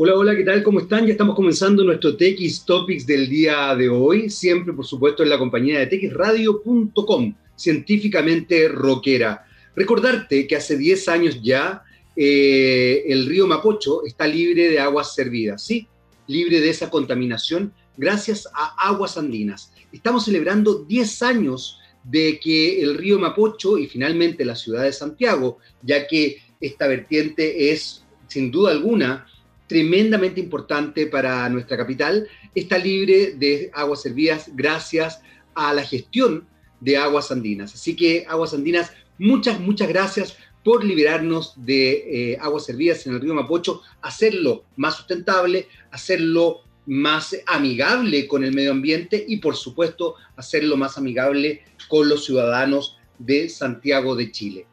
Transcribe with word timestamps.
Hola, 0.00 0.14
hola, 0.14 0.36
¿qué 0.36 0.44
tal? 0.44 0.62
¿Cómo 0.62 0.78
están? 0.78 1.06
Ya 1.06 1.10
estamos 1.10 1.34
comenzando 1.34 1.82
nuestro 1.82 2.16
TX 2.16 2.64
Topics 2.64 3.04
del 3.04 3.28
día 3.28 3.74
de 3.74 3.88
hoy, 3.88 4.30
siempre 4.30 4.72
por 4.72 4.86
supuesto 4.86 5.24
en 5.24 5.28
la 5.28 5.38
compañía 5.38 5.80
de 5.80 5.88
txradio.com, 5.88 7.34
científicamente 7.56 8.68
rockera. 8.68 9.44
Recordarte 9.74 10.46
que 10.46 10.54
hace 10.54 10.78
10 10.78 11.08
años 11.08 11.42
ya 11.42 11.82
eh, 12.14 13.02
el 13.08 13.26
río 13.26 13.48
Mapocho 13.48 14.04
está 14.04 14.28
libre 14.28 14.68
de 14.68 14.78
aguas 14.78 15.16
servidas, 15.16 15.64
¿sí? 15.64 15.88
Libre 16.28 16.60
de 16.60 16.70
esa 16.70 16.90
contaminación 16.90 17.72
gracias 17.96 18.46
a 18.54 18.88
aguas 18.88 19.18
andinas. 19.18 19.72
Estamos 19.90 20.26
celebrando 20.26 20.84
10 20.84 21.22
años 21.24 21.80
de 22.04 22.38
que 22.38 22.80
el 22.80 22.96
río 22.98 23.18
Mapocho 23.18 23.76
y 23.76 23.88
finalmente 23.88 24.44
la 24.44 24.54
ciudad 24.54 24.84
de 24.84 24.92
Santiago, 24.92 25.58
ya 25.82 26.06
que 26.06 26.40
esta 26.60 26.86
vertiente 26.86 27.72
es 27.72 28.04
sin 28.28 28.52
duda 28.52 28.70
alguna 28.70 29.26
tremendamente 29.68 30.40
importante 30.40 31.06
para 31.06 31.48
nuestra 31.48 31.76
capital, 31.76 32.26
está 32.54 32.78
libre 32.78 33.34
de 33.36 33.70
aguas 33.74 34.02
servidas 34.02 34.50
gracias 34.54 35.20
a 35.54 35.72
la 35.74 35.84
gestión 35.84 36.46
de 36.80 36.96
aguas 36.96 37.30
andinas. 37.30 37.74
Así 37.74 37.94
que 37.94 38.24
aguas 38.28 38.54
andinas, 38.54 38.92
muchas, 39.18 39.60
muchas 39.60 39.88
gracias 39.88 40.36
por 40.64 40.84
liberarnos 40.84 41.54
de 41.56 42.32
eh, 42.32 42.38
aguas 42.40 42.64
servidas 42.64 43.06
en 43.06 43.14
el 43.14 43.20
río 43.20 43.34
Mapocho, 43.34 43.82
hacerlo 44.02 44.64
más 44.76 44.96
sustentable, 44.96 45.68
hacerlo 45.90 46.62
más 46.86 47.36
amigable 47.46 48.26
con 48.26 48.44
el 48.44 48.54
medio 48.54 48.72
ambiente 48.72 49.24
y 49.28 49.36
por 49.38 49.56
supuesto 49.56 50.14
hacerlo 50.36 50.76
más 50.76 50.96
amigable 50.96 51.62
con 51.88 52.08
los 52.08 52.24
ciudadanos 52.24 52.98
de 53.18 53.48
Santiago 53.48 54.16
de 54.16 54.30
Chile. 54.32 54.66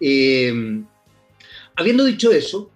Eh, 0.00 0.82
habiendo 1.76 2.04
dicho 2.04 2.32
eso, 2.32 2.71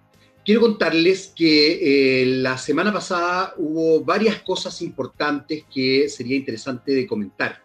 Quiero 0.47 0.61
contarles 0.61 1.33
que 1.35 2.21
eh, 2.21 2.25
la 2.25 2.57
semana 2.57 2.93
pasada 2.93 3.53
hubo 3.57 4.05
varias 4.05 4.41
cosas 4.43 4.81
importantes 4.81 5.65
que 5.69 6.07
sería 6.07 6.37
interesante 6.37 6.93
de 6.93 7.05
comentar. 7.05 7.61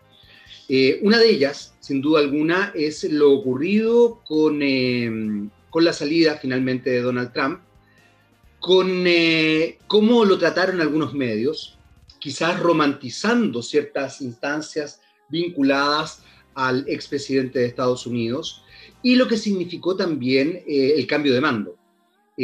Eh, 0.69 0.99
una 1.05 1.19
de 1.19 1.31
ellas, 1.31 1.77
sin 1.79 2.01
duda 2.01 2.19
alguna, 2.19 2.73
es 2.75 3.05
lo 3.05 3.31
ocurrido 3.35 4.21
con, 4.25 4.63
em, 4.63 5.49
con 5.71 5.85
la 5.85 5.93
salida 5.93 6.39
finalmente 6.43 6.91
de 6.91 7.03
Donald 7.03 7.33
Trump, 7.33 7.61
con 8.59 9.05
eh, 9.07 9.79
cómo 9.87 10.25
lo 10.25 10.37
trataron 10.37 10.81
algunos 10.81 11.15
medios, 11.15 11.79
quizás 12.19 12.59
romantizando 12.59 13.63
ciertas 13.63 14.21
instancias 14.21 15.01
vinculadas 15.29 16.25
al 16.55 16.85
expresidente 16.89 17.61
de 17.61 17.67
Estados 17.67 18.09
Unidos, 18.09 18.65
y 19.05 19.15
lo 19.15 19.29
que 19.29 19.37
significó 19.37 19.95
también 19.95 20.65
el 20.67 21.07
cambio 21.07 21.33
de 21.33 21.41
mando. 21.41 21.79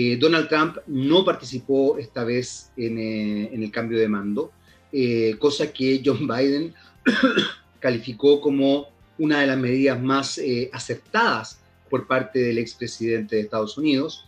Eh, 0.01 0.17
Donald 0.17 0.49
Trump 0.49 0.77
no 0.87 1.25
participó 1.25 1.99
esta 1.99 2.23
vez 2.23 2.71
en, 2.77 2.99
eh, 2.99 3.51
el 3.53 3.69
cambio 3.73 3.99
de 3.99 4.07
mando, 4.07 4.53
eh, 4.93 5.35
cosa 5.41 5.73
que 5.73 6.01
John 6.05 6.29
Biden 6.29 6.73
calificó 7.81 8.41
como 8.41 8.91
una 9.19 9.41
de 9.41 9.49
las 9.49 9.59
medidas 9.59 10.01
más 10.01 10.41
aceptadas 10.73 11.59
por 11.91 12.07
parte 12.07 12.39
del 12.39 12.59
expresidente 12.59 13.35
de 13.35 13.43
Estados 13.43 13.77
Unidos, 13.77 14.25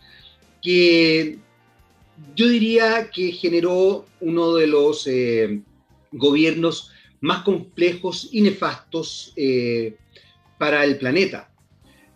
que 0.60 1.38
yo 2.34 2.48
diría 2.48 3.08
que 3.08 3.30
generó 3.30 4.06
uno 4.20 4.54
de 4.54 4.66
los 4.66 5.08
gobiernos 6.10 6.90
más 7.20 7.44
complejos 7.44 8.28
y 8.32 8.40
nefastos 8.40 9.32
para 10.58 10.84
el 10.84 10.98
planeta. 10.98 11.49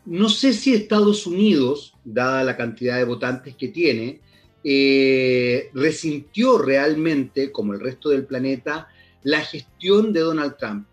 No 0.06 0.28
sé 0.28 0.52
si 0.52 0.74
Estados 0.74 1.26
Unidos, 1.26 1.94
dada 2.04 2.44
la 2.44 2.56
cantidad 2.56 2.96
de 2.96 3.04
votantes 3.04 3.56
que 3.56 3.68
tiene, 3.68 4.20
eh, 4.62 5.70
resintió 5.72 6.58
realmente, 6.58 7.50
como 7.50 7.72
el 7.72 7.80
resto 7.80 8.10
del 8.10 8.26
planeta, 8.26 8.88
la 9.22 9.40
gestión 9.40 10.12
de 10.12 10.20
Donald 10.20 10.56
Trump, 10.58 10.86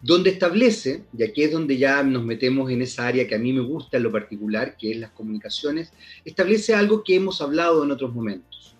donde 0.00 0.30
establece, 0.30 1.04
y 1.16 1.24
aquí 1.24 1.42
es 1.42 1.52
donde 1.52 1.78
ya 1.78 2.02
nos 2.02 2.24
metemos 2.24 2.70
en 2.70 2.82
esa 2.82 3.06
área 3.06 3.26
que 3.26 3.34
a 3.34 3.38
mí 3.38 3.52
me 3.52 3.62
gusta 3.62 3.96
en 3.96 4.02
lo 4.02 4.12
particular, 4.12 4.76
que 4.76 4.92
es 4.92 4.98
las 4.98 5.10
comunicaciones, 5.10 5.92
establece 6.24 6.74
algo 6.74 7.02
que 7.02 7.16
hemos 7.16 7.40
hablado 7.40 7.82
en 7.82 7.90
otros 7.90 8.14
momentos. 8.14 8.76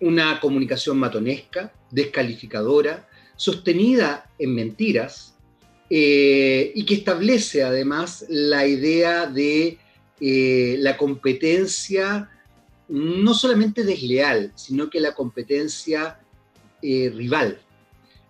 Una 0.00 0.40
comunicación 0.40 0.98
matonesca, 0.98 1.72
descalificadora, 1.90 3.08
sostenida 3.36 4.30
en 4.38 4.54
mentiras, 4.54 5.31
eh, 5.94 6.72
y 6.74 6.86
que 6.86 6.94
establece 6.94 7.62
además 7.62 8.24
la 8.30 8.66
idea 8.66 9.26
de 9.26 9.76
eh, 10.22 10.76
la 10.78 10.96
competencia 10.96 12.30
no 12.88 13.34
solamente 13.34 13.84
desleal, 13.84 14.52
sino 14.54 14.88
que 14.88 15.00
la 15.00 15.12
competencia 15.12 16.18
eh, 16.80 17.12
rival, 17.14 17.60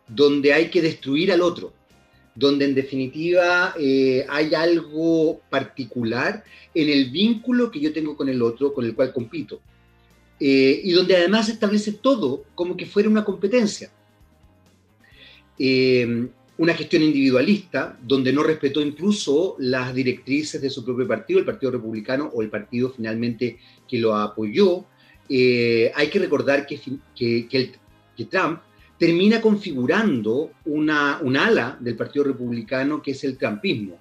donde 0.09 0.53
hay 0.53 0.71
que 0.71 0.83
destruir 0.83 1.31
al 1.31 1.41
otro, 1.41 1.73
donde 2.35 2.65
en 2.65 2.75
definitiva 2.75 3.77
hay 3.77 4.55
algo 4.57 5.41
particular 5.49 6.43
en 6.75 6.89
el 6.89 7.13
vínculo 7.13 7.71
que 7.71 7.79
yo 7.79 7.93
tengo 7.93 8.17
con 8.17 8.29
el 8.29 8.43
otro, 8.43 8.75
con 8.75 8.87
el 8.87 8.97
cual 8.97 9.13
compito, 9.13 9.61
y 10.41 10.91
donde 10.91 11.15
además 11.15 11.49
establece 11.49 11.93
todo 11.93 12.45
como 12.57 12.77
que 12.77 12.87
fuera 12.87 13.09
una 13.09 13.25
competencia 13.25 13.93
una 16.63 16.75
gestión 16.75 17.03
individualista, 17.03 17.99
donde 18.01 18.33
no 18.33 18.45
respetó 18.45 18.81
incluso 18.81 19.57
las 19.59 19.93
directrices 19.93 20.63
de 20.63 20.71
su 20.71 20.85
propio 20.85 21.09
partido, 21.09 21.41
el 21.41 21.45
Partido 21.45 21.73
Republicano 21.73 22.31
o 22.33 22.41
el 22.41 22.51
partido 22.51 22.89
finalmente 22.89 23.59
que 23.89 23.99
lo 23.99 24.15
apoyó. 24.15 24.85
Eh, 25.29 25.91
hay 25.93 26.09
que 26.09 26.21
recordar 26.21 26.65
que, 26.65 26.79
que, 27.17 27.73
Trump 28.31 28.61
termina 28.97 29.41
configurando 29.41 30.53
una, 30.67 31.19
un 31.21 31.37
ala 31.37 31.77
del 31.81 31.97
Partido 31.97 32.27
Republicano 32.27 33.03
que 33.03 33.11
es 33.11 33.25
el 33.25 33.37
trumpismo. 33.37 33.99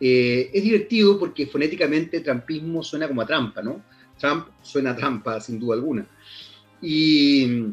Eh, 0.00 0.50
es 0.52 0.64
divertido 0.64 1.16
porque 1.16 1.46
fonéticamente 1.46 2.18
trumpismo 2.18 2.82
suena 2.82 3.06
como 3.06 3.22
a 3.22 3.26
trampa, 3.26 3.62
¿no? 3.62 3.84
Trump 4.18 4.48
suena 4.62 4.90
a 4.90 4.96
trampa, 4.96 5.40
sin 5.40 5.60
duda 5.60 5.76
alguna. 5.76 6.04
Y 6.82 7.72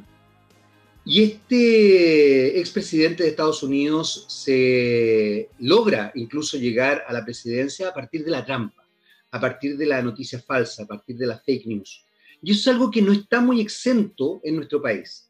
y 1.03 1.23
este 1.23 2.59
expresidente 2.59 3.23
de 3.23 3.29
Estados 3.29 3.63
Unidos 3.63 4.25
se 4.29 5.49
logra 5.59 6.11
incluso 6.13 6.57
llegar 6.57 7.03
a 7.07 7.13
la 7.13 7.25
presidencia 7.25 7.89
a 7.89 7.93
partir 7.93 8.23
de 8.23 8.31
la 8.31 8.45
trampa, 8.45 8.85
a 9.31 9.39
partir 9.39 9.77
de 9.77 9.87
la 9.87 10.01
noticia 10.01 10.39
falsa, 10.39 10.83
a 10.83 10.87
partir 10.87 11.17
de 11.17 11.25
la 11.25 11.39
fake 11.39 11.65
news. 11.65 12.05
Y 12.43 12.51
eso 12.51 12.61
es 12.61 12.75
algo 12.75 12.91
que 12.91 13.01
no 13.01 13.11
está 13.11 13.41
muy 13.41 13.61
exento 13.61 14.41
en 14.43 14.57
nuestro 14.57 14.81
país. 14.81 15.29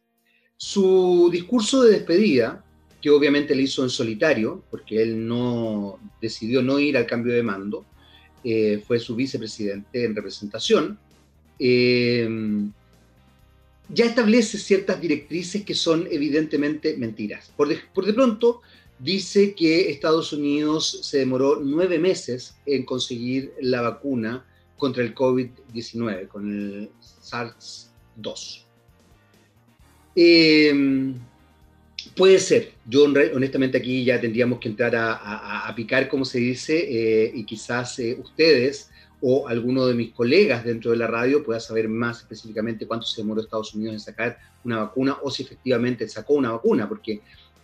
Su 0.57 1.29
discurso 1.31 1.83
de 1.83 1.91
despedida, 1.91 2.65
que 3.01 3.09
obviamente 3.09 3.55
le 3.55 3.63
hizo 3.63 3.83
en 3.83 3.89
solitario, 3.89 4.63
porque 4.69 5.01
él 5.01 5.25
no 5.25 5.99
decidió 6.21 6.61
no 6.61 6.79
ir 6.79 6.97
al 6.97 7.05
cambio 7.05 7.33
de 7.33 7.43
mando, 7.43 7.85
eh, 8.43 8.83
fue 8.85 8.99
su 8.99 9.15
vicepresidente 9.15 10.03
en 10.03 10.15
representación. 10.15 10.99
Eh, 11.57 12.27
ya 13.93 14.05
establece 14.05 14.57
ciertas 14.57 15.01
directrices 15.01 15.63
que 15.63 15.75
son 15.75 16.07
evidentemente 16.09 16.95
mentiras. 16.97 17.51
Por 17.55 17.67
de, 17.67 18.13
pronto, 18.13 18.61
dice 18.99 19.53
que 19.53 19.89
Estados 19.91 20.31
Unidos 20.33 20.99
se 21.03 21.19
demoró 21.19 21.59
nueve 21.61 21.99
meses 21.99 22.55
en 22.65 22.85
conseguir 22.85 23.53
la 23.59 23.81
vacuna 23.81 24.45
contra 24.77 25.03
el 25.03 25.13
COVID-19, 25.13 26.27
con 26.27 26.51
el 26.51 26.89
SARS-2. 27.01 28.63
Em, 30.15 31.15
puede 32.15 32.39
ser, 32.39 32.73
yo 32.87 33.03
honestamente 33.03 33.77
aquí 33.77 34.03
ya 34.03 34.19
tendríamos 34.19 34.59
que 34.59 34.69
entrar 34.69 34.93
a, 34.95 35.71
picar, 35.75 36.07
como 36.07 36.25
se 36.25 36.39
dice, 36.39 36.77
eh, 36.79 37.31
y 37.33 37.45
quizás 37.45 37.99
eh, 37.99 38.17
ustedes 38.21 38.90
o 39.21 39.47
alguno 39.47 39.85
de 39.85 39.93
mis 39.93 40.11
colegas 40.11 40.65
dentro 40.65 40.91
de 40.91 40.97
la 40.97 41.07
radio 41.07 41.43
pueda 41.43 41.59
saber 41.59 41.87
más 41.87 42.21
específicamente 42.21 42.87
cuánto 42.87 43.05
se 43.05 43.21
demoró 43.21 43.41
Estados 43.41 43.73
Unidos 43.75 43.93
en 43.93 43.99
sacar 43.99 44.37
una 44.63 44.79
vacuna 44.79 45.17
o 45.21 45.29
si 45.29 45.43
efectivamente 45.43 46.07
sacó 46.09 46.33
una 46.33 46.51
vacuna, 46.51 46.89
porque 46.89 47.21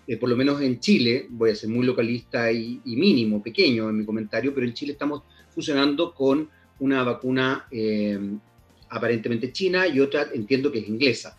eh, 0.08 0.18
por 0.18 0.30
lo 0.30 0.38
menos 0.38 0.62
en 0.62 0.80
Chile, 0.80 1.28
voy 1.30 1.52
a 1.52 1.56
ser 1.56 1.70
muy 1.70 1.86
localista 1.86 2.52
y, 2.52 2.80
mínimo, 2.86 3.42
pequeño 3.42 3.90
en 3.90 3.98
mi 3.98 4.06
comentario, 4.06 4.54
pero 4.54 4.66
en 4.66 4.74
Chile 4.74 4.94
estamos 4.94 5.24
funcionando 5.50 6.14
con 6.14 6.48
una 6.80 7.04
vacuna 7.04 7.68
eh, 7.72 8.20
aparentemente 8.90 9.52
china 9.52 9.88
y 9.88 10.00
otra 10.00 10.28
entiendo 10.34 10.72
que 10.72 10.80
es 10.80 10.88
inglesa. 10.88 11.38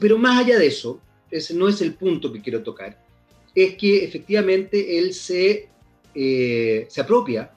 Pero 0.00 0.18
más 0.18 0.44
allá 0.44 0.58
de 0.58 0.66
eso, 0.66 1.00
ese 1.30 1.54
no 1.54 1.68
es 1.68 1.80
el 1.80 1.94
punto 1.94 2.32
que 2.32 2.42
quiero 2.42 2.62
tocar, 2.62 3.02
es 3.54 3.76
que 3.76 4.04
efectivamente 4.04 4.98
él 4.98 5.14
se, 5.14 5.68
eh, 6.14 6.86
se 6.90 7.00
apropia 7.00 7.50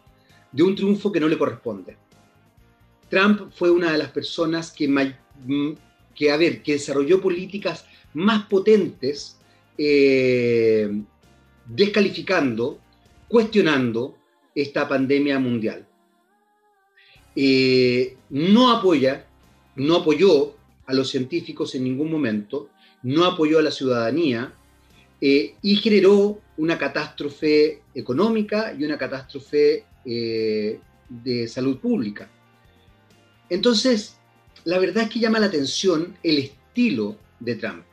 de 0.52 0.64
un 0.64 0.76
triunfo 0.76 1.12
que 1.12 1.20
no 1.20 1.28
le 1.28 1.38
corresponde. 1.38 1.98
Trump 3.10 3.52
fue 3.52 3.72
una 3.72 3.92
de 3.92 3.98
las 3.98 4.12
personas 4.12 4.72
que, 4.72 4.88
mm, 4.88 5.72
que, 6.16 6.32
a 6.32 6.38
ver, 6.38 6.62
que 6.62 6.74
desarrolló 6.74 7.22
políticas 7.22 7.86
más 8.14 8.46
potentes, 8.46 9.38
eh, 9.78 10.90
descalificando, 11.66 12.80
cuestionando 13.28 14.18
esta 14.54 14.88
pandemia 14.88 15.40
mundial. 15.40 15.88
Eh, 17.36 18.18
no 18.30 18.72
apoya, 18.72 19.28
no 19.76 19.98
apoyó 19.98 20.56
a 20.86 20.94
los 20.94 21.10
científicos 21.10 21.76
en 21.76 21.84
ningún 21.84 22.12
momento, 22.12 22.70
no 23.04 23.26
apoyó 23.26 23.60
a 23.60 23.62
la 23.62 23.72
ciudadanía 23.72 24.54
eh, 25.22 25.56
y 25.62 25.76
generó 25.78 26.42
una 26.58 26.78
catástrofe 26.78 27.84
económica 27.94 28.76
y 28.78 28.84
una 28.84 28.98
catástrofe 28.98 29.86
eh, 30.06 30.80
de 31.10 31.48
salud 31.48 31.80
pública. 31.80 32.30
Entonces, 33.50 34.18
la 34.64 34.78
verdad 34.78 35.04
es 35.04 35.10
que 35.10 35.20
llama 35.20 35.40
la 35.40 35.48
atención 35.48 36.18
el 36.24 36.38
estilo 36.40 37.18
de 37.40 37.56
Trump. 37.56 37.84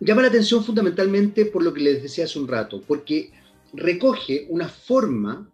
Llama 0.00 0.22
la 0.22 0.28
atención 0.28 0.64
fundamentalmente 0.64 1.44
por 1.46 1.62
lo 1.62 1.74
que 1.74 1.82
les 1.82 2.02
decía 2.02 2.24
hace 2.24 2.38
un 2.38 2.48
rato, 2.48 2.82
porque 2.86 3.30
recoge 3.72 4.46
una 4.48 4.68
forma 4.68 5.50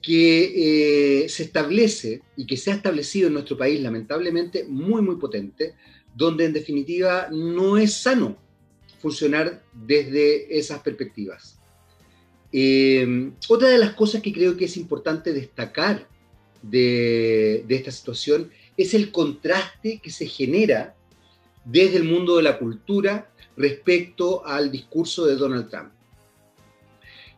que 0.00 1.24
eh, 1.24 1.28
se 1.28 1.42
establece 1.44 2.22
y 2.36 2.46
que 2.46 2.56
se 2.56 2.70
ha 2.70 2.74
establecido 2.74 3.28
en 3.28 3.34
nuestro 3.34 3.58
país, 3.58 3.80
lamentablemente, 3.80 4.64
muy, 4.64 5.02
muy 5.02 5.16
potente, 5.16 5.74
donde 6.14 6.46
en 6.46 6.52
definitiva 6.52 7.28
no 7.30 7.76
es 7.76 7.94
sano 7.94 8.38
funcionar 9.00 9.62
desde 9.72 10.58
esas 10.58 10.80
perspectivas. 10.80 11.57
Eh, 12.52 13.30
otra 13.48 13.68
de 13.68 13.78
las 13.78 13.94
cosas 13.94 14.22
que 14.22 14.32
creo 14.32 14.56
que 14.56 14.64
es 14.66 14.76
importante 14.76 15.32
destacar 15.32 16.08
de, 16.62 17.64
de 17.66 17.74
esta 17.76 17.90
situación 17.90 18.50
es 18.76 18.94
el 18.94 19.10
contraste 19.12 20.00
que 20.02 20.10
se 20.10 20.26
genera 20.26 20.94
desde 21.64 21.98
el 21.98 22.04
mundo 22.04 22.36
de 22.36 22.42
la 22.42 22.58
cultura 22.58 23.30
respecto 23.56 24.46
al 24.46 24.70
discurso 24.70 25.26
de 25.26 25.36
Donald 25.36 25.68
Trump. 25.68 25.90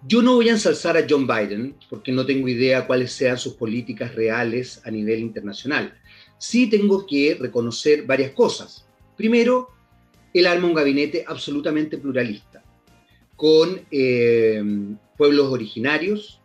Yo 0.06 0.22
no 0.22 0.34
voy 0.36 0.48
a 0.48 0.52
ensalzar 0.52 0.96
a 0.96 1.04
John 1.08 1.26
Biden 1.26 1.74
porque 1.90 2.12
no 2.12 2.24
tengo 2.24 2.48
idea 2.48 2.86
cuáles 2.86 3.12
sean 3.12 3.36
sus 3.36 3.54
políticas 3.54 4.14
reales 4.14 4.80
a 4.84 4.90
nivel 4.90 5.20
internacional. 5.20 5.98
Sí 6.38 6.68
tengo 6.70 7.06
que 7.06 7.36
reconocer 7.38 8.06
varias 8.06 8.30
cosas. 8.30 8.86
Primero, 9.16 9.68
él 10.32 10.46
arma 10.46 10.68
un 10.68 10.74
gabinete 10.74 11.24
absolutamente 11.26 11.98
pluralista, 11.98 12.59
con 13.40 13.81
eh, 13.90 14.62
pueblos 15.16 15.50
originarios, 15.50 16.42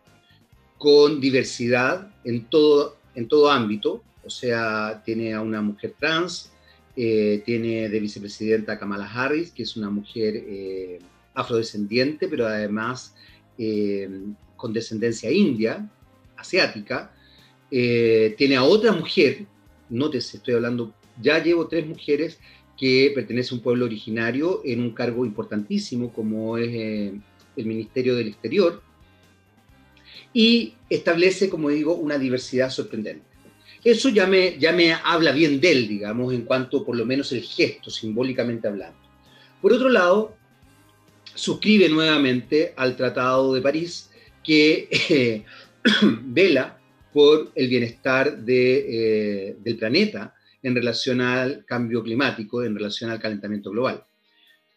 con 0.78 1.20
diversidad 1.20 2.10
en 2.24 2.46
todo, 2.46 2.96
en 3.16 3.28
todo 3.28 3.52
ámbito, 3.52 4.02
o 4.24 4.30
sea, 4.30 5.02
tiene 5.04 5.34
a 5.34 5.42
una 5.42 5.62
mujer 5.62 5.94
trans, 6.00 6.54
eh, 6.96 7.44
tiene 7.46 7.90
de 7.90 8.00
vicepresidenta 8.00 8.80
Kamala 8.80 9.12
Harris, 9.14 9.52
que 9.52 9.64
es 9.64 9.76
una 9.76 9.90
mujer 9.90 10.36
eh, 10.38 11.00
afrodescendiente, 11.34 12.30
pero 12.30 12.48
además 12.48 13.14
con 14.56 14.72
descendencia 14.72 15.30
india, 15.30 15.90
asiática. 16.38 17.12
tiene 17.70 18.56
a 18.56 18.64
otra 18.64 18.94
mujer, 18.94 19.46
nótese, 19.90 20.38
estoy 20.38 20.54
hablando, 20.54 20.94
ya 21.22 21.44
llevo 21.44 21.68
tres 21.68 21.86
mujeres 21.86 22.40
que 22.78 23.12
pertenece 23.16 23.54
a 23.54 23.58
un 23.58 23.64
pueblo 23.64 23.86
originario 23.86 24.62
en 24.66 24.82
un 24.82 24.92
cargo 24.92 25.26
importantísimo 25.26 26.12
como 26.12 26.58
es 26.58 26.70
eh, 26.70 27.14
el 27.56 27.66
Ministerio 27.66 28.16
del 28.16 28.28
Exterior 28.28 28.82
y 30.34 30.74
establece, 30.90 31.50
como 31.50 31.70
digo, 31.70 31.96
una 31.96 32.18
diversidad 32.18 32.70
sorprendente. 32.70 33.26
Eso 33.84 34.10
ya 34.10 34.28
me, 34.28 34.58
ya 34.60 34.74
me 34.74 34.94
habla 34.94 35.32
bien 35.32 35.62
de 35.62 35.72
él, 35.72 35.88
digamos, 35.88 36.34
en 36.34 36.42
cuanto 36.42 36.84
por 36.84 36.98
lo 36.98 37.06
menos 37.06 37.32
el 37.32 37.42
gesto, 37.42 37.90
simbólicamente 37.90 38.68
hablando. 38.68 38.98
Por 39.62 39.72
otro 39.72 39.90
lado, 39.90 40.36
suscribe 41.34 41.88
nuevamente 41.90 42.74
al 42.76 42.96
Tratado 42.96 43.54
de 43.54 43.62
París 43.62 44.10
que 44.44 44.90
eh, 45.10 45.44
vela 46.24 46.78
por 47.14 47.52
el 47.56 47.68
bienestar 47.70 48.38
de, 48.38 49.50
eh, 49.50 49.58
del 49.64 49.78
planeta 49.78 50.35
en 50.66 50.74
relación 50.74 51.22
al 51.22 51.64
cambio 51.64 52.02
climático, 52.02 52.64
en 52.64 52.76
relación 52.76 53.12
al 53.12 53.20
calentamiento 53.20 53.70
global. 53.70 54.04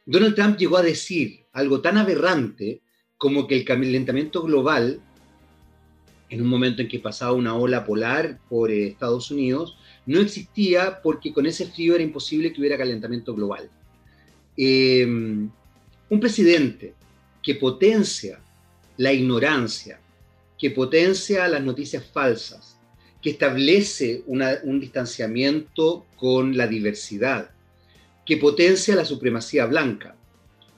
Donald 0.04 0.34
Trump 0.34 0.58
llegó 0.58 0.76
a 0.76 0.82
decir 0.82 1.46
algo 1.50 1.80
tan 1.80 1.96
aberrante 1.96 2.82
como 3.16 3.46
que 3.46 3.56
el 3.56 3.64
calentamiento 3.64 4.42
global, 4.42 5.00
en 6.28 6.42
un 6.42 6.46
momento 6.46 6.82
en 6.82 6.88
que 6.88 6.98
pasaba 6.98 7.32
una 7.32 7.56
ola 7.56 7.86
polar 7.86 8.38
por 8.50 8.70
eh, 8.70 8.88
Estados 8.88 9.30
Unidos, 9.30 9.78
no 10.04 10.20
existía 10.20 11.00
porque 11.02 11.32
con 11.32 11.46
ese 11.46 11.64
frío 11.64 11.94
era 11.94 12.04
imposible 12.04 12.52
que 12.52 12.60
hubiera 12.60 12.76
calentamiento 12.76 13.34
global. 13.34 13.70
Em, 14.58 15.48
un 16.10 16.20
presidente 16.20 16.92
que 17.42 17.54
potencia 17.54 18.40
la 18.98 19.10
ignorancia, 19.14 19.98
que 20.58 20.70
potencia 20.70 21.48
las 21.48 21.62
noticias 21.62 22.04
falsas, 22.04 22.77
establece 23.30 24.22
un 24.26 24.80
distanciamiento 24.80 26.06
con 26.16 26.56
la 26.56 26.66
diversidad, 26.66 27.50
que 28.24 28.36
potencia 28.36 28.94
la 28.94 29.04
supremacía 29.04 29.66
blanca, 29.66 30.14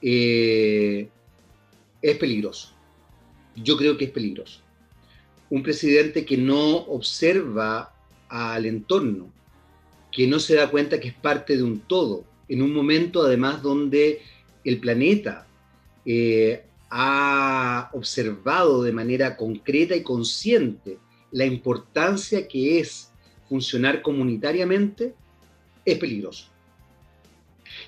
eh, 0.00 1.08
es 2.00 2.16
peligroso. 2.16 2.72
Yo 3.56 3.76
creo 3.76 3.96
que 3.98 4.06
es 4.06 4.10
peligroso. 4.10 4.60
Un 5.50 5.62
presidente 5.62 6.24
que 6.24 6.36
no 6.36 6.76
observa 6.76 7.92
al 8.28 8.66
entorno, 8.66 9.32
que 10.12 10.26
no 10.26 10.38
se 10.38 10.54
da 10.54 10.70
cuenta 10.70 11.00
que 11.00 11.08
es 11.08 11.14
parte 11.14 11.56
de 11.56 11.62
un 11.62 11.80
todo, 11.80 12.24
en 12.48 12.62
un 12.62 12.72
momento 12.72 13.22
además 13.22 13.62
donde 13.62 14.20
el 14.64 14.78
planeta 14.78 15.46
eh, 16.04 16.64
ha 16.90 17.90
observado 17.92 18.82
de 18.82 18.92
manera 18.92 19.36
concreta 19.36 19.94
y 19.94 20.02
consciente 20.02 20.98
la 21.32 21.46
importancia 21.46 22.46
que 22.46 22.80
es 22.80 23.10
funcionar 23.48 24.02
comunitariamente, 24.02 25.14
es 25.84 25.98
peligroso. 25.98 26.46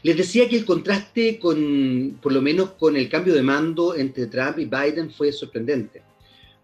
Les 0.02 0.16
decía 0.16 0.48
que 0.48 0.56
el 0.56 0.64
contraste 0.64 1.38
con, 1.38 2.18
por 2.20 2.32
lo 2.32 2.42
menos 2.42 2.70
con 2.72 2.96
el 2.96 3.08
cambio 3.08 3.34
de 3.34 3.42
mando 3.42 3.94
entre 3.94 4.26
Trump 4.26 4.58
y 4.58 4.64
Biden 4.64 5.10
fue 5.10 5.32
sorprendente. 5.32 6.02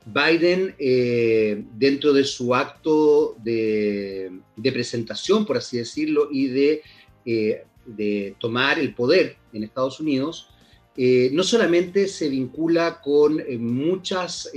Biden, 0.05 0.75
eh, 0.79 1.63
dentro 1.75 2.13
de 2.13 2.25
su 2.25 2.55
acto 2.55 3.37
de, 3.43 4.33
presentación, 4.73 5.45
por 5.45 5.59
así 5.59 5.79
decirlo, 5.79 6.29
y 6.31 6.49
de, 6.49 6.83
eh, 7.27 8.35
tomar 8.39 8.79
el 8.79 8.95
poder 8.95 9.37
en 9.53 9.65
Estados 9.65 10.01
Unidos, 10.01 10.49
eh, 10.97 11.31
no 11.33 11.43
solamente 11.43 12.09
se 12.09 12.29
vincula 12.29 13.01
con 13.01 13.41
muchas 13.61 14.51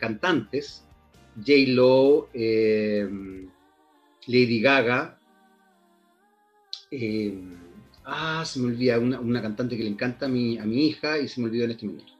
cantantes, 0.00 0.84
J. 1.36 1.66
Lo, 1.68 2.28
em, 2.34 3.48
Lady 4.26 4.60
Gaga, 4.60 5.18
em, 6.90 7.56
ah, 8.04 8.44
se 8.44 8.60
me 8.60 8.66
olvida, 8.66 8.98
una, 8.98 9.42
cantante 9.42 9.76
que 9.76 9.82
le 9.82 9.90
encanta 9.90 10.26
a 10.26 10.28
mi, 10.28 10.58
a 10.58 10.64
mi 10.64 10.86
hija 10.86 11.18
y 11.18 11.28
se 11.28 11.40
me 11.40 11.46
olvidó 11.46 11.64
en 11.64 11.70
este 11.72 11.86
momento. 11.86 12.12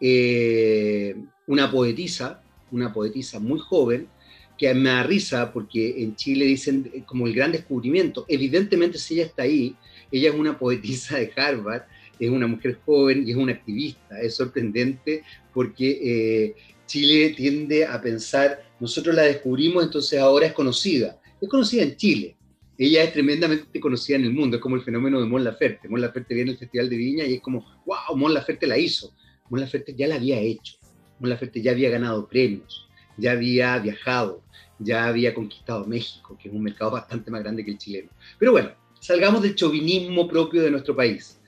Eh, 0.00 1.16
una 1.46 1.70
poetisa, 1.70 2.42
una 2.70 2.92
poetisa 2.92 3.38
muy 3.40 3.58
joven, 3.58 4.08
que 4.56 4.72
me 4.74 4.90
da 4.90 5.02
risa 5.02 5.52
porque 5.52 6.02
en 6.02 6.16
Chile 6.16 6.44
dicen 6.44 6.90
eh, 6.92 7.02
como 7.06 7.26
el 7.26 7.34
gran 7.34 7.52
descubrimiento. 7.52 8.26
Evidentemente, 8.28 8.98
si 8.98 9.14
ella 9.14 9.24
está 9.24 9.42
ahí, 9.44 9.74
ella 10.12 10.30
es 10.30 10.34
una 10.34 10.58
poetisa 10.62 11.16
de 11.16 11.32
Harvard, 11.34 11.82
es 12.18 12.28
una 12.28 12.46
mujer 12.46 12.78
joven 12.84 13.26
y 13.26 13.30
es 13.30 13.36
una 13.36 13.52
activista. 13.52 14.20
Es 14.20 14.36
sorprendente 14.36 15.22
porque 15.54 15.98
eh, 16.02 16.56
Chile 16.90 17.34
tiende 17.36 17.86
a 17.86 18.02
pensar, 18.02 18.64
nosotros 18.80 19.14
la 19.14 19.22
descubrimos, 19.22 19.84
entonces 19.84 20.18
ahora 20.18 20.46
es 20.46 20.52
conocida. 20.52 21.20
Es 21.40 21.48
conocida 21.48 21.84
en 21.84 21.94
Chile. 21.94 22.36
Ella 22.76 23.04
es 23.04 23.12
tremendamente 23.12 23.78
conocida 23.78 24.16
en 24.16 24.24
el 24.24 24.32
mundo, 24.32 24.56
es 24.56 24.62
como 24.62 24.74
el 24.74 24.82
fenómeno 24.82 25.20
de 25.20 25.26
Mon 25.26 25.44
Laferte. 25.44 25.88
Mon 25.88 26.00
Laferte 26.00 26.34
viene 26.34 26.50
al 26.50 26.58
Festival 26.58 26.90
de 26.90 26.96
Viña 26.96 27.24
y 27.26 27.34
es 27.34 27.40
como, 27.42 27.64
wow, 27.86 28.16
Mon 28.16 28.34
Laferte 28.34 28.66
la 28.66 28.76
hizo. 28.76 29.14
Mon 29.50 29.60
Laferte 29.60 29.94
ya 29.94 30.08
la 30.08 30.16
había 30.16 30.40
hecho. 30.40 30.78
Mon 31.20 31.30
Laferte 31.30 31.62
ya 31.62 31.70
había 31.70 31.90
ganado 31.90 32.26
premios, 32.26 32.88
ya 33.16 33.32
había 33.32 33.78
viajado, 33.78 34.42
ya 34.80 35.06
había 35.06 35.32
conquistado 35.32 35.86
México, 35.86 36.36
que 36.42 36.48
es 36.48 36.54
un 36.54 36.64
mercado 36.64 36.90
bastante 36.90 37.30
más 37.30 37.44
grande 37.44 37.64
que 37.64 37.70
el 37.70 37.78
chileno. 37.78 38.10
Pero 38.36 38.50
bueno, 38.50 38.72
salgamos 38.98 39.42
del 39.42 39.54
chauvinismo 39.54 40.26
propio 40.26 40.60
de 40.60 40.72
nuestro 40.72 40.96
país. 40.96 41.38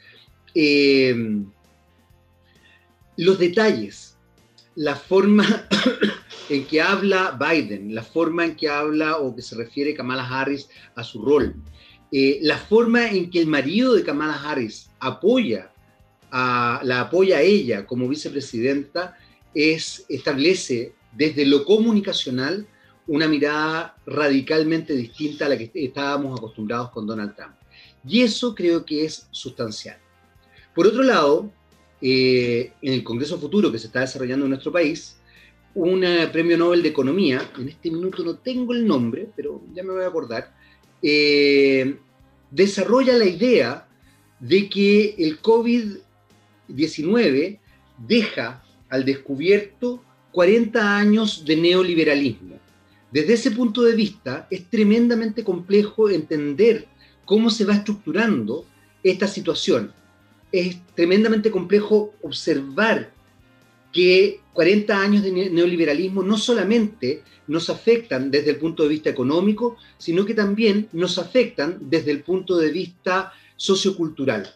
Eh, 0.54 1.42
los 3.16 3.40
detalles 3.40 4.11
la 4.74 4.96
forma 4.96 5.44
en 6.48 6.66
que 6.66 6.80
habla 6.80 7.38
Biden, 7.38 7.94
la 7.94 8.02
forma 8.02 8.44
en 8.44 8.56
que 8.56 8.68
habla 8.68 9.18
o 9.18 9.34
que 9.34 9.42
se 9.42 9.56
refiere 9.56 9.94
Kamala 9.94 10.26
Harris 10.26 10.68
a 10.94 11.04
su 11.04 11.22
rol, 11.22 11.54
eh, 12.10 12.38
la 12.42 12.58
forma 12.58 13.10
en 13.10 13.30
que 13.30 13.40
el 13.40 13.46
marido 13.46 13.94
de 13.94 14.04
Kamala 14.04 14.34
Harris 14.34 14.90
apoya 15.00 15.72
a, 16.30 16.80
la 16.84 17.02
apoya 17.02 17.38
a 17.38 17.42
ella 17.42 17.86
como 17.86 18.08
vicepresidenta, 18.08 19.16
es, 19.54 20.04
establece 20.08 20.94
desde 21.12 21.44
lo 21.44 21.64
comunicacional 21.64 22.66
una 23.06 23.28
mirada 23.28 23.96
radicalmente 24.06 24.94
distinta 24.94 25.46
a 25.46 25.50
la 25.50 25.58
que 25.58 25.70
estábamos 25.74 26.38
acostumbrados 26.38 26.90
con 26.90 27.06
Donald 27.06 27.34
Trump. 27.34 27.54
Y 28.06 28.22
eso 28.22 28.54
creo 28.54 28.84
que 28.84 29.04
es 29.04 29.28
sustancial. 29.30 29.98
Por 30.74 30.86
otro 30.86 31.02
lado, 31.02 31.52
eh, 32.02 32.72
en 32.82 32.92
el 32.92 33.04
Congreso 33.04 33.38
Futuro 33.38 33.70
que 33.70 33.78
se 33.78 33.86
está 33.86 34.00
desarrollando 34.00 34.44
en 34.44 34.50
nuestro 34.50 34.72
país, 34.72 35.16
un 35.74 36.04
premio 36.32 36.58
Nobel 36.58 36.82
de 36.82 36.90
Economía, 36.90 37.50
en 37.58 37.68
este 37.68 37.90
minuto 37.90 38.22
no 38.24 38.36
tengo 38.36 38.74
el 38.74 38.86
nombre, 38.86 39.28
pero 39.34 39.62
ya 39.72 39.82
me 39.82 39.92
voy 39.92 40.04
a 40.04 40.08
acordar, 40.08 40.54
eh, 41.00 41.96
desarrolla 42.50 43.14
la 43.14 43.24
idea 43.24 43.88
de 44.38 44.68
que 44.68 45.14
el 45.18 45.40
COVID-19 45.40 47.58
deja 48.06 48.62
al 48.88 49.04
descubierto 49.04 50.04
40 50.32 50.96
años 50.96 51.44
de 51.44 51.56
neoliberalismo. 51.56 52.58
Desde 53.10 53.34
ese 53.34 53.50
punto 53.50 53.82
de 53.82 53.94
vista, 53.94 54.46
es 54.50 54.68
tremendamente 54.68 55.44
complejo 55.44 56.08
entender 56.10 56.88
cómo 57.24 57.50
se 57.50 57.64
va 57.64 57.74
estructurando 57.74 58.64
esta 59.02 59.26
situación. 59.26 59.92
Es 60.52 60.76
tremendamente 60.94 61.50
complejo 61.50 62.14
observar 62.22 63.10
que 63.92 64.40
40 64.52 65.00
años 65.00 65.22
de 65.22 65.50
neoliberalismo 65.50 66.22
no 66.22 66.38
solamente 66.38 67.22
nos 67.46 67.68
afectan 67.70 68.30
desde 68.30 68.50
el 68.50 68.56
punto 68.56 68.82
de 68.82 68.88
vista 68.90 69.10
económico, 69.10 69.76
sino 69.98 70.24
que 70.24 70.34
también 70.34 70.88
nos 70.92 71.18
afectan 71.18 71.78
desde 71.80 72.10
el 72.10 72.22
punto 72.22 72.56
de 72.56 72.70
vista 72.70 73.32
sociocultural. 73.56 74.52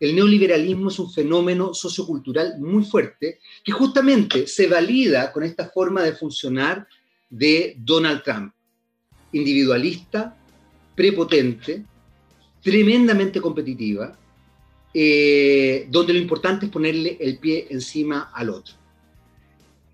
El 0.00 0.14
neoliberalismo 0.14 0.90
es 0.90 0.98
un 0.98 1.12
fenómeno 1.12 1.74
sociocultural 1.74 2.58
muy 2.60 2.84
fuerte 2.84 3.40
que 3.64 3.72
justamente 3.72 4.46
se 4.46 4.68
valida 4.68 5.32
con 5.32 5.42
esta 5.42 5.68
forma 5.70 6.02
de 6.02 6.12
funcionar 6.12 6.86
de 7.28 7.74
Donald 7.78 8.22
Trump, 8.22 8.52
individualista, 9.32 10.36
prepotente, 10.94 11.84
tremendamente 12.62 13.40
competitiva, 13.40 14.16
eh, 15.00 15.86
donde 15.90 16.12
lo 16.12 16.18
importante 16.18 16.66
es 16.66 16.72
ponerle 16.72 17.16
el 17.20 17.38
pie 17.38 17.68
encima 17.70 18.32
al 18.34 18.50
otro. 18.50 18.74